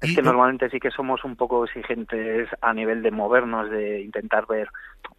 Es 0.02 0.16
que 0.16 0.22
normalmente 0.22 0.70
sí 0.70 0.80
que 0.80 0.92
somos 0.92 1.24
un 1.24 1.36
poco 1.36 1.66
exigentes 1.66 2.48
a 2.62 2.74
nivel 2.74 3.02
de 3.02 3.12
movernos, 3.12 3.70
de 3.70 4.02
intentar 4.02 4.48
ver, 4.48 4.70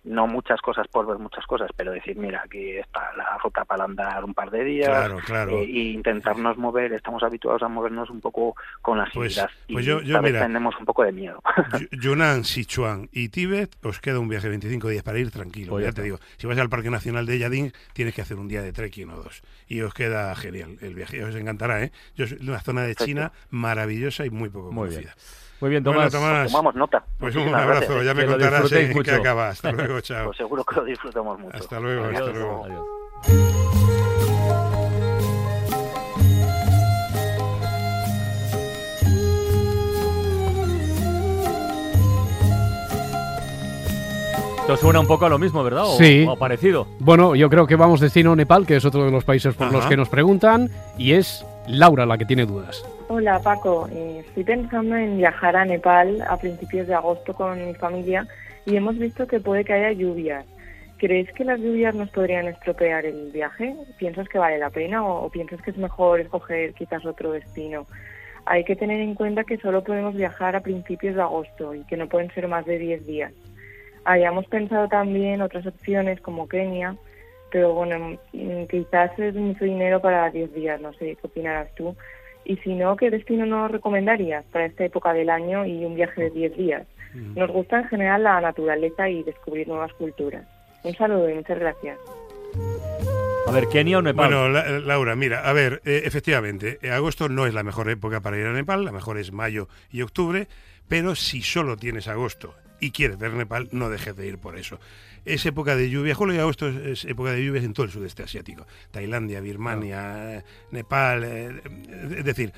no 0.05 0.27
muchas 0.27 0.61
cosas 0.63 0.89
por 0.89 1.07
ver 1.07 1.19
muchas 1.19 1.45
cosas, 1.47 1.71
pero 1.77 1.93
decir, 1.93 2.17
mira, 2.17 2.43
aquí 2.45 2.71
está 2.79 3.13
la 3.17 3.37
ruta 3.39 3.65
para 3.67 3.85
andar 3.85 4.25
un 4.25 4.33
par 4.33 4.51
de 4.51 4.65
días, 4.65 4.89
Claro, 4.89 5.19
claro. 5.25 5.59
eh, 5.59 5.65
y 5.65 5.93
intentarnos 5.93 6.57
mover, 6.57 6.93
estamos 6.95 7.23
habituados 7.23 7.63
a 7.63 7.69
movernos 7.69 8.09
un 8.11 8.21
poco 8.21 8.55
con 8.81 8.99
Pues- 9.13 9.37
agilidad, 9.39 9.51
pues 9.71 9.85
y 9.85 9.89
yo- 9.89 10.01
yo, 10.01 10.23
vez 10.23 10.33
mira, 10.33 10.47
tenemos 10.47 10.75
un 10.79 10.87
poco 10.87 11.05
de 11.05 11.13
miedo. 11.13 11.43
Yu- 11.79 11.89
Yunnan, 12.01 12.45
Sichuan 12.45 13.09
y 13.13 13.29
Tíbet, 13.29 13.77
os 13.85 14.01
queda 14.01 14.19
un 14.19 14.29
viaje 14.29 14.47
de 14.47 14.51
25 14.51 14.89
días 14.89 15.03
para 15.03 15.19
ir 15.19 15.31
tranquilo. 15.31 15.73
Pues 15.73 15.85
ya 15.85 15.93
te 15.93 16.03
digo, 16.03 16.19
si 16.39 16.47
vas 16.47 16.59
al 16.59 16.71
Parque 16.71 16.91
Nacional 16.91 17.27
de 17.27 17.39
Yadin, 17.39 17.73
tienes 17.93 18.15
que 18.15 18.23
hacer 18.23 18.39
un 18.39 18.49
día 18.49 18.63
de 18.63 18.73
trekking 18.73 19.11
o 19.11 19.17
dos. 19.17 19.43
Y 19.69 19.83
os 19.83 19.93
queda 19.95 20.35
genial 20.35 20.79
el 20.81 20.95
viaje. 20.95 21.23
Os 21.25 21.35
encantará, 21.35 21.83
¿eh? 21.83 21.93
Yo 22.17 22.27
soy 22.27 22.39
de 22.39 22.49
una 22.51 22.61
zona 22.61 22.83
de. 22.83 22.95
China 22.95 23.33
maravillosa 23.51 24.27
y 24.27 24.31
muy 24.31 24.49
poco 24.51 24.73
Muy 24.73 24.89
bien. 24.91 25.09
Muy 25.61 25.71
bien, 25.71 25.83
Bueno, 25.85 26.09
Tomás. 26.11 26.51
Tomamos 26.51 26.75
nota. 26.75 27.05
pues 27.19 27.37
un 27.37 27.49
abrazo. 27.55 27.67
gracias, 27.95 28.03
¿eh? 28.03 28.05
Ya 28.07 28.15
me 28.15 28.23
Que 28.23 28.29
contarás 28.29 28.73
en 28.73 28.89
qué 28.89 28.95
mucho. 28.95 29.15
acaba. 29.15 29.49
Hasta 29.51 29.73
luego, 29.73 30.01
chao. 30.01 30.25
Pues 30.27 30.37
seguro 30.39 30.65
que 30.65 30.75
lo 30.77 30.85
disfrutamos 30.85 31.39
mucho. 31.39 31.57
Hasta 31.57 31.81
luego, 31.81 32.05
hasta 32.07 32.27
luego. 32.33 32.65
adiós. 32.65 33.91
Esto 44.61 44.77
suena 44.77 45.01
un 45.01 45.07
poco 45.07 45.27
a 45.27 45.29
lo 45.29 45.39
mismo, 45.39 45.65
¿verdad? 45.65 45.85
O, 45.87 45.97
Sí. 45.97 46.25
o 46.29 46.37
parecido. 46.37 46.87
Bueno, 47.01 47.35
yo 47.35 47.51
creo 47.51 47.67
que 47.67 47.75
vamos 47.77 47.99
destino 48.01 48.37
Nepal, 48.37 48.67
que 48.67 48.77
es 48.77 48.85
otro 48.85 49.05
de 49.05 49.11
los 49.11 49.25
países 49.25 49.55
por 49.55 49.73
los 49.73 49.85
que 49.87 49.97
nos 49.97 50.09
preguntan, 50.09 50.71
y 50.97 51.13
es 51.13 51.45
Laura 51.67 52.07
la 52.07 52.17
que 52.19 52.25
tiene 52.25 52.47
dudas. 52.47 52.85
Hola 53.13 53.41
Paco, 53.41 53.89
Eh, 53.91 54.21
estoy 54.21 54.45
pensando 54.45 54.95
en 54.95 55.17
viajar 55.17 55.57
a 55.57 55.65
Nepal 55.65 56.23
a 56.29 56.37
principios 56.37 56.87
de 56.87 56.95
agosto 56.95 57.35
con 57.35 57.67
mi 57.67 57.75
familia 57.75 58.25
y 58.65 58.77
hemos 58.77 58.97
visto 58.99 59.27
que 59.27 59.41
puede 59.41 59.65
que 59.65 59.73
haya 59.73 59.91
lluvias. 59.91 60.47
¿Crees 60.97 61.29
que 61.33 61.45
las 61.45 61.59
lluvias 61.59 61.93
nos 61.93 62.09
podrían 62.11 62.47
estropear 62.47 63.05
el 63.05 63.33
viaje? 63.33 63.75
¿Piensas 63.99 64.29
que 64.29 64.39
vale 64.39 64.59
la 64.59 64.71
pena 64.71 65.05
o, 65.05 65.29
piensas 65.29 65.61
que 65.61 65.73
es 65.73 65.77
mejor 65.77 66.21
escoger 66.21 66.73
quizás 66.75 67.05
otro 67.05 67.33
destino? 67.33 67.85
Hay 68.47 68.63
que 68.63 68.77
tener 68.77 69.01
en 69.01 69.17
cuenta 69.17 69.43
que 69.43 69.59
solo 69.59 69.83
podemos 69.83 70.15
viajar 70.15 70.55
a 70.55 70.61
principios 70.61 71.17
de 71.17 71.23
agosto 71.23 71.75
y 71.75 71.83
que 71.87 71.97
no 71.97 72.09
pueden 72.09 72.33
ser 72.33 72.47
más 72.47 72.65
de 72.65 72.79
10 72.79 73.05
días. 73.09 73.33
Habíamos 74.05 74.47
pensado 74.47 74.87
también 74.87 75.43
otras 75.43 75.67
opciones 75.67 76.21
como 76.21 76.47
Kenia, 76.47 76.95
pero 77.51 77.75
bueno, 77.75 78.17
mm, 78.33 78.67
quizás 78.71 79.19
es 79.19 79.35
mucho 79.35 79.65
dinero 79.65 80.01
para 80.01 80.31
10 80.31 80.55
días, 80.55 80.81
no 80.81 80.93
sé, 80.93 81.17
¿qué 81.21 81.27
opinarás 81.27 81.75
tú? 81.75 81.97
Y 82.45 82.57
si 82.59 82.75
no, 82.75 82.97
¿qué 82.97 83.11
destino 83.11 83.47
nos 83.47 83.71
recomendarías 83.71 84.45
para 84.47 84.67
esta 84.67 84.85
época 84.85 85.13
del 85.13 85.31
año 85.31 85.65
y 85.67 85.85
un 85.85 85.95
viaje 85.95 86.23
de 86.25 86.31
10 86.31 86.57
días? 86.57 86.87
Nos 87.15 87.51
gusta 87.51 87.79
en 87.81 87.89
general 87.89 88.23
la 88.23 88.41
naturaleza 88.41 89.09
y 89.09 89.23
descubrir 89.25 89.67
nuevas 89.69 89.93
culturas. 89.95 90.47
Un 90.85 90.95
saludo 90.95 91.29
y 91.29 91.35
muchas 91.35 91.59
gracias. 91.59 91.99
A 93.47 93.53
ver, 93.53 93.67
Kenia 93.69 93.99
o 93.99 94.03
Nepal. 94.03 94.29
Bueno, 94.29 94.49
La- 94.49 94.79
Laura, 94.79 95.17
mira, 95.17 95.41
a 95.41 95.53
ver, 95.53 95.81
eh, 95.85 96.03
efectivamente, 96.05 96.79
eh, 96.83 96.91
agosto 96.91 97.29
no 97.29 97.47
es 97.47 97.55
la 97.55 97.63
mejor 97.65 97.89
época 97.91 98.21
para 98.21 98.39
ir 98.39 98.47
a 98.47 98.53
Nepal, 98.53 98.85
la 98.85 98.93
mejor 98.93 99.19
es 99.19 99.33
mayo 99.33 99.69
y 99.91 100.03
octubre, 100.03 100.47
pero 100.89 101.15
si 101.17 101.43
solo 101.43 101.77
tienes 101.77 102.07
agosto 102.07 102.55
y 102.81 102.91
quieres 102.91 103.19
ver 103.19 103.33
Nepal, 103.33 103.69
no 103.73 103.91
dejes 103.91 104.17
de 104.17 104.27
ir 104.27 104.39
por 104.39 104.57
eso. 104.57 104.81
Es 105.25 105.45
época 105.45 105.77
de 105.77 105.91
lluvia, 105.91 106.15
julio 106.15 106.35
y 106.35 106.39
agosto 106.39 106.69
es, 106.69 107.05
época 107.05 107.33
de 107.33 107.45
lluvias 107.45 107.65
en 107.65 107.75
todo 107.75 107.85
el 107.85 107.93
sudeste 107.93 108.23
asiático, 108.23 108.67
Tailandia, 108.91 109.41
Birmania, 109.41 110.39
eh, 110.39 110.45
Nepal, 110.71 111.25
eh, 111.25 111.61
es 112.17 112.25
decir, 112.25 112.53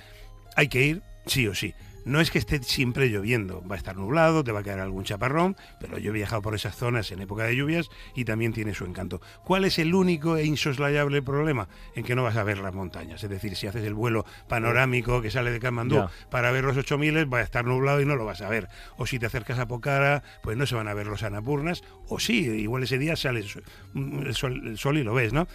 hay 0.55 0.69
que 0.69 0.83
ir 0.83 1.03
sí 1.27 1.47
o 1.49 1.55
sí. 1.55 1.75
No 2.05 2.21
es 2.21 2.31
que 2.31 2.39
esté 2.39 2.63
siempre 2.63 3.09
lloviendo, 3.09 3.63
va 3.67 3.77
a 3.77 3.79
estar 3.79 3.97
nublado, 3.97 4.43
te 4.45 4.51
va 4.53 4.61
a 4.61 4.63
caer 4.63 4.81
algún 4.81 5.05
chaparrón, 5.05 5.57
pero 5.81 5.99
yo 5.99 6.11
he 6.11 6.15
viajado 6.15 6.43
por 6.43 6.55
esas 6.55 6.75
zonas 6.77 7.11
en 7.13 7.21
época 7.23 7.45
de 7.45 7.55
lluvias 7.57 7.89
y 8.15 8.25
también 8.25 8.53
tiene 8.53 8.75
su 8.75 8.85
encanto. 8.85 9.21
¿Cuál 9.45 9.65
es 9.65 9.79
el 9.79 9.95
único 9.95 10.37
e 10.37 10.45
insoslayable 10.45 11.23
problema? 11.23 11.69
En 11.95 12.05
que 12.05 12.15
no 12.15 12.23
vas 12.25 12.37
a 12.37 12.43
ver 12.45 12.59
las 12.59 12.75
montañas. 12.75 13.23
Es 13.23 13.31
decir, 13.31 13.55
si 13.57 13.67
haces 13.67 13.85
el 13.85 13.95
vuelo 13.95 14.25
panorámico 14.49 15.23
que 15.23 15.31
sale 15.31 15.51
de 15.51 15.61
Kamandú 15.61 15.95
Ya. 15.97 16.11
para 16.31 16.51
ver 16.51 16.65
los 16.65 16.77
8000, 16.77 17.33
va 17.33 17.39
a 17.39 17.43
estar 17.43 17.65
nublado 17.65 18.01
y 18.01 18.07
no 18.07 18.17
lo 18.17 18.25
vas 18.25 18.41
a 18.43 18.49
ver. 18.49 18.69
O 18.97 19.07
si 19.07 19.19
te 19.19 19.27
acercas 19.27 19.59
a 19.59 19.67
Pokhara, 19.69 20.23
pues 20.43 20.57
no 20.57 20.67
se 20.67 20.75
van 20.75 20.89
a 20.89 20.95
ver 20.95 21.07
los 21.07 21.23
Anapurnas, 21.23 21.83
o 22.09 22.19
sí, 22.19 22.41
igual 22.47 22.83
ese 22.83 22.99
día 22.99 23.17
sale 23.17 23.41
el 23.41 23.49
sol- 23.49 23.65
el 23.95 24.35
sol, 24.35 24.63
el 24.67 24.79
sol 24.79 24.99
y 24.99 25.03
lo 25.05 25.15
ves, 25.15 25.33
¿no? 25.33 25.47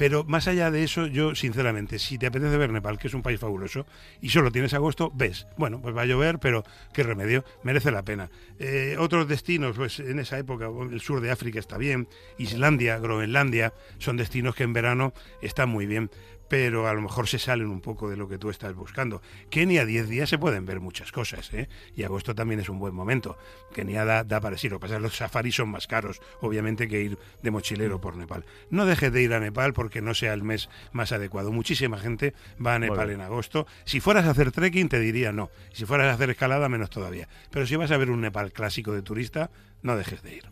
Pero 0.00 0.24
más 0.24 0.48
allá 0.48 0.70
de 0.70 0.82
eso, 0.82 1.06
yo 1.06 1.34
sinceramente, 1.34 1.98
si 1.98 2.16
te 2.16 2.24
apetece 2.24 2.56
ver 2.56 2.72
Nepal, 2.72 2.98
que 2.98 3.08
es 3.08 3.12
un 3.12 3.20
país 3.20 3.38
fabuloso, 3.38 3.84
y 4.22 4.30
solo 4.30 4.50
tienes 4.50 4.72
agosto, 4.72 5.12
ves. 5.14 5.46
Bueno, 5.58 5.78
pues 5.82 5.94
va 5.94 6.00
a 6.00 6.06
llover, 6.06 6.38
pero 6.38 6.64
qué 6.94 7.02
remedio, 7.02 7.44
merece 7.64 7.90
la 7.90 8.02
pena. 8.02 8.30
Eh, 8.58 8.96
otros 8.98 9.28
destinos, 9.28 9.76
pues 9.76 10.00
en 10.00 10.18
esa 10.18 10.38
época, 10.38 10.70
el 10.90 11.02
sur 11.02 11.20
de 11.20 11.30
África 11.30 11.58
está 11.58 11.76
bien, 11.76 12.08
Islandia, 12.38 12.98
Groenlandia, 12.98 13.74
son 13.98 14.16
destinos 14.16 14.54
que 14.54 14.62
en 14.62 14.72
verano 14.72 15.12
están 15.42 15.68
muy 15.68 15.84
bien, 15.84 16.10
pero 16.50 16.88
a 16.88 16.94
lo 16.94 17.00
mejor 17.00 17.28
se 17.28 17.38
salen 17.38 17.68
un 17.68 17.80
poco 17.80 18.10
de 18.10 18.16
lo 18.16 18.28
que 18.28 18.36
tú 18.36 18.50
estás 18.50 18.74
buscando. 18.74 19.22
Kenia, 19.50 19.86
10 19.86 20.08
días 20.08 20.28
se 20.28 20.36
pueden 20.36 20.66
ver 20.66 20.80
muchas 20.80 21.12
cosas, 21.12 21.54
¿eh? 21.54 21.68
y 21.94 22.02
agosto 22.02 22.34
también 22.34 22.58
es 22.58 22.68
un 22.68 22.80
buen 22.80 22.92
momento. 22.92 23.38
Kenia 23.72 24.04
da, 24.04 24.24
da 24.24 24.40
para 24.40 24.58
sí, 24.58 24.68
lo 24.68 24.78
que 24.78 24.80
pasa 24.80 24.94
es 24.94 24.98
que 24.98 25.02
los 25.04 25.16
safaris 25.16 25.54
son 25.54 25.68
más 25.68 25.86
caros, 25.86 26.20
obviamente, 26.40 26.88
que 26.88 27.02
ir 27.02 27.18
de 27.40 27.50
mochilero 27.52 28.00
por 28.00 28.16
Nepal. 28.16 28.44
No 28.68 28.84
dejes 28.84 29.12
de 29.12 29.22
ir 29.22 29.32
a 29.32 29.38
Nepal 29.38 29.72
porque 29.72 30.02
no 30.02 30.12
sea 30.12 30.34
el 30.34 30.42
mes 30.42 30.68
más 30.90 31.12
adecuado. 31.12 31.52
Muchísima 31.52 31.98
gente 31.98 32.34
va 32.64 32.74
a 32.74 32.78
Nepal 32.80 33.10
en 33.10 33.20
agosto. 33.20 33.68
Si 33.84 34.00
fueras 34.00 34.24
a 34.24 34.30
hacer 34.30 34.50
trekking, 34.50 34.88
te 34.88 34.98
diría 34.98 35.30
no. 35.30 35.50
Si 35.72 35.86
fueras 35.86 36.08
a 36.08 36.14
hacer 36.14 36.30
escalada, 36.30 36.68
menos 36.68 36.90
todavía. 36.90 37.28
Pero 37.52 37.64
si 37.64 37.76
vas 37.76 37.92
a 37.92 37.96
ver 37.96 38.10
un 38.10 38.22
Nepal 38.22 38.52
clásico 38.52 38.92
de 38.92 39.02
turista, 39.02 39.52
no 39.82 39.96
dejes 39.96 40.24
de 40.24 40.34
ir. 40.34 40.50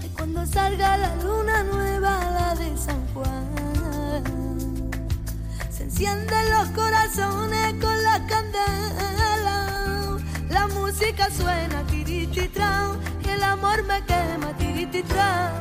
Ay, 0.00 0.10
Cuando 0.14 0.46
salga 0.46 0.96
la 0.98 1.16
luna 1.16 1.64
nueva, 1.64 2.30
la 2.30 2.54
de 2.54 2.76
San 2.76 3.04
Juan, 3.08 3.49
se 6.00 6.06
encienden 6.06 6.50
los 6.50 6.68
corazones 6.70 7.74
con 7.74 8.02
la 8.02 8.26
candela. 8.26 10.16
La 10.48 10.66
música 10.68 11.28
suena 11.30 11.82
tirititra 11.90 12.92
y 13.22 13.28
el 13.28 13.42
amor 13.42 13.82
me 13.84 14.02
quema 14.06 14.56
tirititra. 14.56 15.52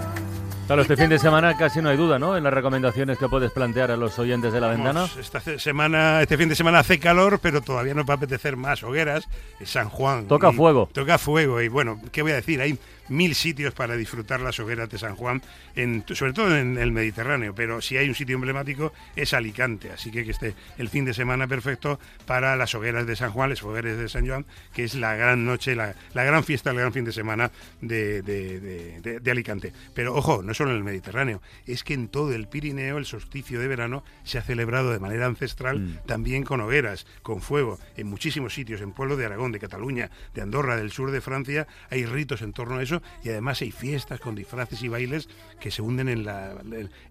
Claro, 0.68 0.84
este 0.84 0.96
fin 0.96 1.10
de 1.10 1.18
semana 1.20 1.58
casi 1.58 1.82
no 1.82 1.90
hay 1.90 1.98
duda, 1.98 2.20
¿no? 2.20 2.38
En 2.38 2.44
las 2.44 2.54
recomendaciones 2.54 3.18
que 3.18 3.28
puedes 3.28 3.52
plantear 3.52 3.92
a 3.92 3.98
los 3.98 4.18
oyentes 4.20 4.54
de 4.54 4.62
la 4.62 4.68
ventana. 4.68 5.08
Esta 5.20 5.42
semana, 5.58 6.22
este 6.22 6.38
fin 6.38 6.48
de 6.48 6.56
semana 6.56 6.80
hace 6.80 7.00
calor, 7.00 7.40
pero 7.42 7.62
todavía 7.62 7.94
nos 7.96 8.08
va 8.08 8.14
a 8.14 8.18
apetecer 8.18 8.56
más 8.56 8.84
hogueras. 8.84 9.28
San 9.66 9.90
Juan. 9.90 10.28
Toca 10.28 10.54
fuego. 10.54 10.88
Toca 10.94 11.18
fuego. 11.18 11.60
Y 11.60 11.70
bueno, 11.70 12.00
¿qué 12.12 12.22
voy 12.22 12.32
a 12.32 12.36
decir? 12.36 12.62
Hay 12.62 12.78
mil 13.10 13.36
sitios 13.36 13.74
para 13.74 13.96
disfrutar 13.96 14.40
las 14.40 14.60
hogueras 14.60 14.90
de 14.90 14.98
San 14.98 15.16
Juan, 15.16 15.42
en, 15.76 16.04
sobre 16.14 16.34
todo 16.34 16.56
en 16.56 16.78
el 16.78 16.92
Mediterráneo. 16.92 17.54
Pero 17.56 17.82
si 17.82 17.98
hay 17.98 18.08
un 18.08 18.16
sitio 18.16 18.36
emblemático 18.36 18.94
es 19.16 19.34
Alicante. 19.34 19.92
Así 19.92 20.12
que 20.12 20.24
que 20.24 20.32
esté 20.32 20.56
el 20.78 20.90
fin 20.90 21.06
de 21.06 21.14
semana 21.14 21.48
perfecto 21.48 22.00
para 22.26 22.56
las 22.56 22.74
hogueras 22.76 23.06
de 23.08 23.16
San 23.16 23.32
Juan, 23.32 23.50
las 23.50 23.64
hogueras 23.64 23.98
de 23.98 24.10
San 24.10 24.26
Juan, 24.28 24.46
que 24.74 24.84
es 24.84 24.96
la 24.96 25.16
gran 25.16 25.46
noche, 25.46 25.76
la, 25.76 25.96
la 26.14 26.24
gran 26.24 26.44
fiesta, 26.44 26.72
el 26.72 26.78
gran 26.78 26.94
fin 26.94 27.06
de 27.06 27.12
semana 27.12 27.52
de, 27.82 28.22
de- 28.22 28.60
de- 28.60 29.02
de- 29.02 29.20
de 29.20 29.32
Alicante. 29.32 29.74
Pero 29.94 30.16
ojo, 30.16 30.42
no 30.44 30.54
solo 30.54 30.72
en 30.72 30.78
el 30.78 30.84
Mediterráneo, 30.84 31.42
es 31.66 31.84
que 31.84 31.94
en 31.94 32.08
todo 32.08 32.34
el 32.34 32.48
Pirineo 32.48 32.98
el 32.98 33.06
solsticio 33.06 33.60
de 33.60 33.68
verano 33.68 34.04
se 34.24 34.38
ha 34.38 34.42
celebrado 34.42 34.92
de 34.92 35.00
manera 35.00 35.26
ancestral 35.26 35.80
Mm. 35.80 35.98
también 36.06 36.44
con 36.44 36.62
hogueras, 36.62 37.06
con 37.22 37.42
fuego, 37.42 37.80
en 37.98 38.08
muchísimos 38.08 38.54
sitios, 38.54 38.82
en 38.82 38.92
pueblos 38.92 39.18
de 39.18 39.26
Aragón, 39.26 39.52
de 39.52 39.60
Cataluña, 39.60 40.10
de 40.34 40.42
Andorra, 40.42 40.76
del 40.78 40.92
sur 40.92 41.12
de 41.12 41.22
Francia, 41.22 41.68
hay 41.90 42.06
ritos 42.06 42.42
en 42.42 42.54
torno 42.54 42.78
a 42.78 42.84
eso 42.84 42.99
y 43.24 43.30
además 43.30 43.62
hay 43.62 43.72
fiestas 43.72 44.20
con 44.20 44.36
disfraces 44.36 44.82
y 44.84 44.88
bailes 44.88 45.28
que 45.60 45.72
se 45.72 45.82
hunden 45.82 46.10
en 46.10 46.26
la, 46.26 46.54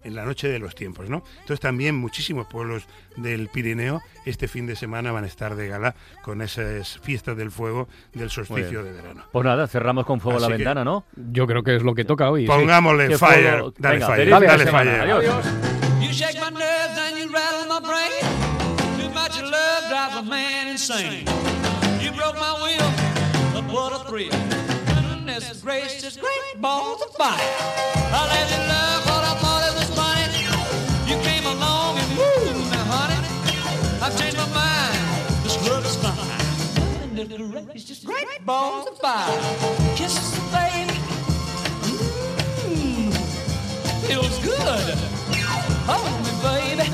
en 0.03 0.15
la 0.15 0.25
noche 0.25 0.47
de 0.47 0.59
los 0.59 0.75
tiempos, 0.75 1.09
¿no? 1.09 1.23
Entonces 1.41 1.59
también 1.59 1.95
muchísimos 1.95 2.47
pueblos 2.47 2.83
del 3.15 3.47
Pirineo 3.49 4.01
este 4.25 4.47
fin 4.47 4.65
de 4.67 4.75
semana 4.75 5.11
van 5.11 5.23
a 5.23 5.27
estar 5.27 5.55
de 5.55 5.67
gala 5.67 5.95
con 6.23 6.41
esas 6.41 6.99
fiestas 6.99 7.37
del 7.37 7.51
fuego 7.51 7.87
del 8.13 8.29
solsticio 8.29 8.83
de 8.83 8.91
verano. 8.91 9.23
Pues 9.31 9.45
nada, 9.45 9.67
cerramos 9.67 10.05
con 10.05 10.19
fuego 10.19 10.37
Así 10.37 10.43
la 10.49 10.57
que- 10.57 10.63
ventana, 10.63 10.83
¿no? 10.83 11.05
Yo 11.31 11.45
creo 11.47 11.63
que 11.63 11.75
es 11.75 11.83
lo 11.83 11.93
que 11.95 12.05
toca 12.05 12.29
hoy. 12.29 12.41
sí. 12.41 12.47
Pongámosle 12.47 13.07
Qué 13.09 13.17
fire, 13.17 13.49
fuego. 13.51 13.73
dale 13.77 13.95
Venga, 13.99 14.07
fire, 14.07 14.29
dale 14.29 14.65
semana. 14.65 14.91
fire. 14.91 15.11
Adiós. 15.11 15.45
You 16.01 16.13
shake 16.13 16.39
my 16.39 16.49
nerves 16.49 16.97
and 16.97 17.17
you 17.17 17.29
rattle 17.31 17.67
my 17.67 17.79
brain. 17.85 18.99
Too 18.99 19.09
much 19.13 19.41
love 19.41 19.89
drives 19.89 20.15
a 20.17 20.23
man 20.23 20.67
insane. 20.69 21.25
You 22.01 22.11
broke 22.13 22.37
my 22.39 22.53
will, 22.61 23.53
but 23.53 23.71
what 23.73 23.93
a 23.93 24.05
thrill. 24.09 24.29
Goodness 25.39 25.61
gracious, 25.61 26.17
great 26.17 26.61
balls 26.61 27.01
of 27.01 27.15
fire. 27.15 27.31
I 27.31 28.27
let 28.27 28.51
you 28.51 28.59
love 28.67 29.05
what 29.07 29.23
I 29.23 29.33
thought 29.39 29.63
it 29.69 29.73
was 29.79 29.89
funny. 29.95 30.43
You 31.07 31.15
came 31.23 31.45
along 31.45 31.97
and 31.97 32.17
woo, 32.17 32.69
now 32.69 32.83
honey, 32.91 33.15
I've 34.03 34.19
changed 34.19 34.35
my 34.35 34.49
mind. 34.51 34.99
This 35.45 35.55
love 35.65 35.85
is 35.85 35.95
fine. 35.95 37.15
Goodness 37.15 37.65
gracious, 37.71 38.03
great 38.03 38.45
balls 38.45 38.89
of 38.89 38.97
fire. 38.97 39.31
Kisses, 39.95 40.37
baby. 40.51 40.99
Mmm, 42.67 43.13
feels 44.07 44.39
good. 44.43 44.97
Hold 45.87 46.19
me, 46.19 46.31
baby. 46.43 46.89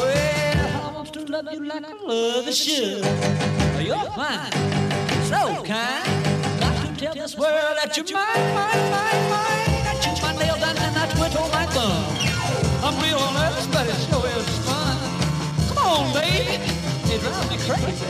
Well, 0.00 0.86
I 0.86 0.92
want 0.94 1.12
to 1.12 1.20
love 1.26 1.52
you 1.52 1.62
like 1.66 1.84
I 1.84 1.92
love 1.92 2.46
a 2.46 2.52
should. 2.54 3.04
You're 3.84 4.10
fine, 4.16 4.50
so 5.28 5.62
kind. 5.62 6.37
Tell 6.98 7.14
this 7.14 7.36
world 7.38 7.76
that 7.78 7.96
you're 7.96 8.04
mine, 8.12 8.54
mine, 8.58 8.90
mine, 8.90 9.30
mine. 9.30 9.86
I 9.86 9.94
chew 10.02 10.20
my 10.20 10.32
nails 10.34 10.60
and 10.60 10.76
then 10.76 10.96
I 10.96 11.06
twiddle 11.14 11.48
my 11.54 11.64
thumb. 11.66 12.02
I'm 12.82 13.00
real 13.00 13.22
nervous, 13.38 13.68
but 13.68 13.86
it 13.86 13.94
sure 14.10 14.26
is 14.26 14.58
fun. 14.66 14.98
Come 15.68 15.78
on, 15.78 16.12
baby. 16.12 16.58
It 17.14 17.20
drives 17.20 17.50
me 17.50 17.56
crazy. 17.58 18.04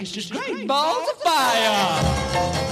Is 0.00 0.10
just 0.10 0.32
great 0.32 0.66
balls 0.66 1.06
of 1.10 1.18
fire. 1.18 2.71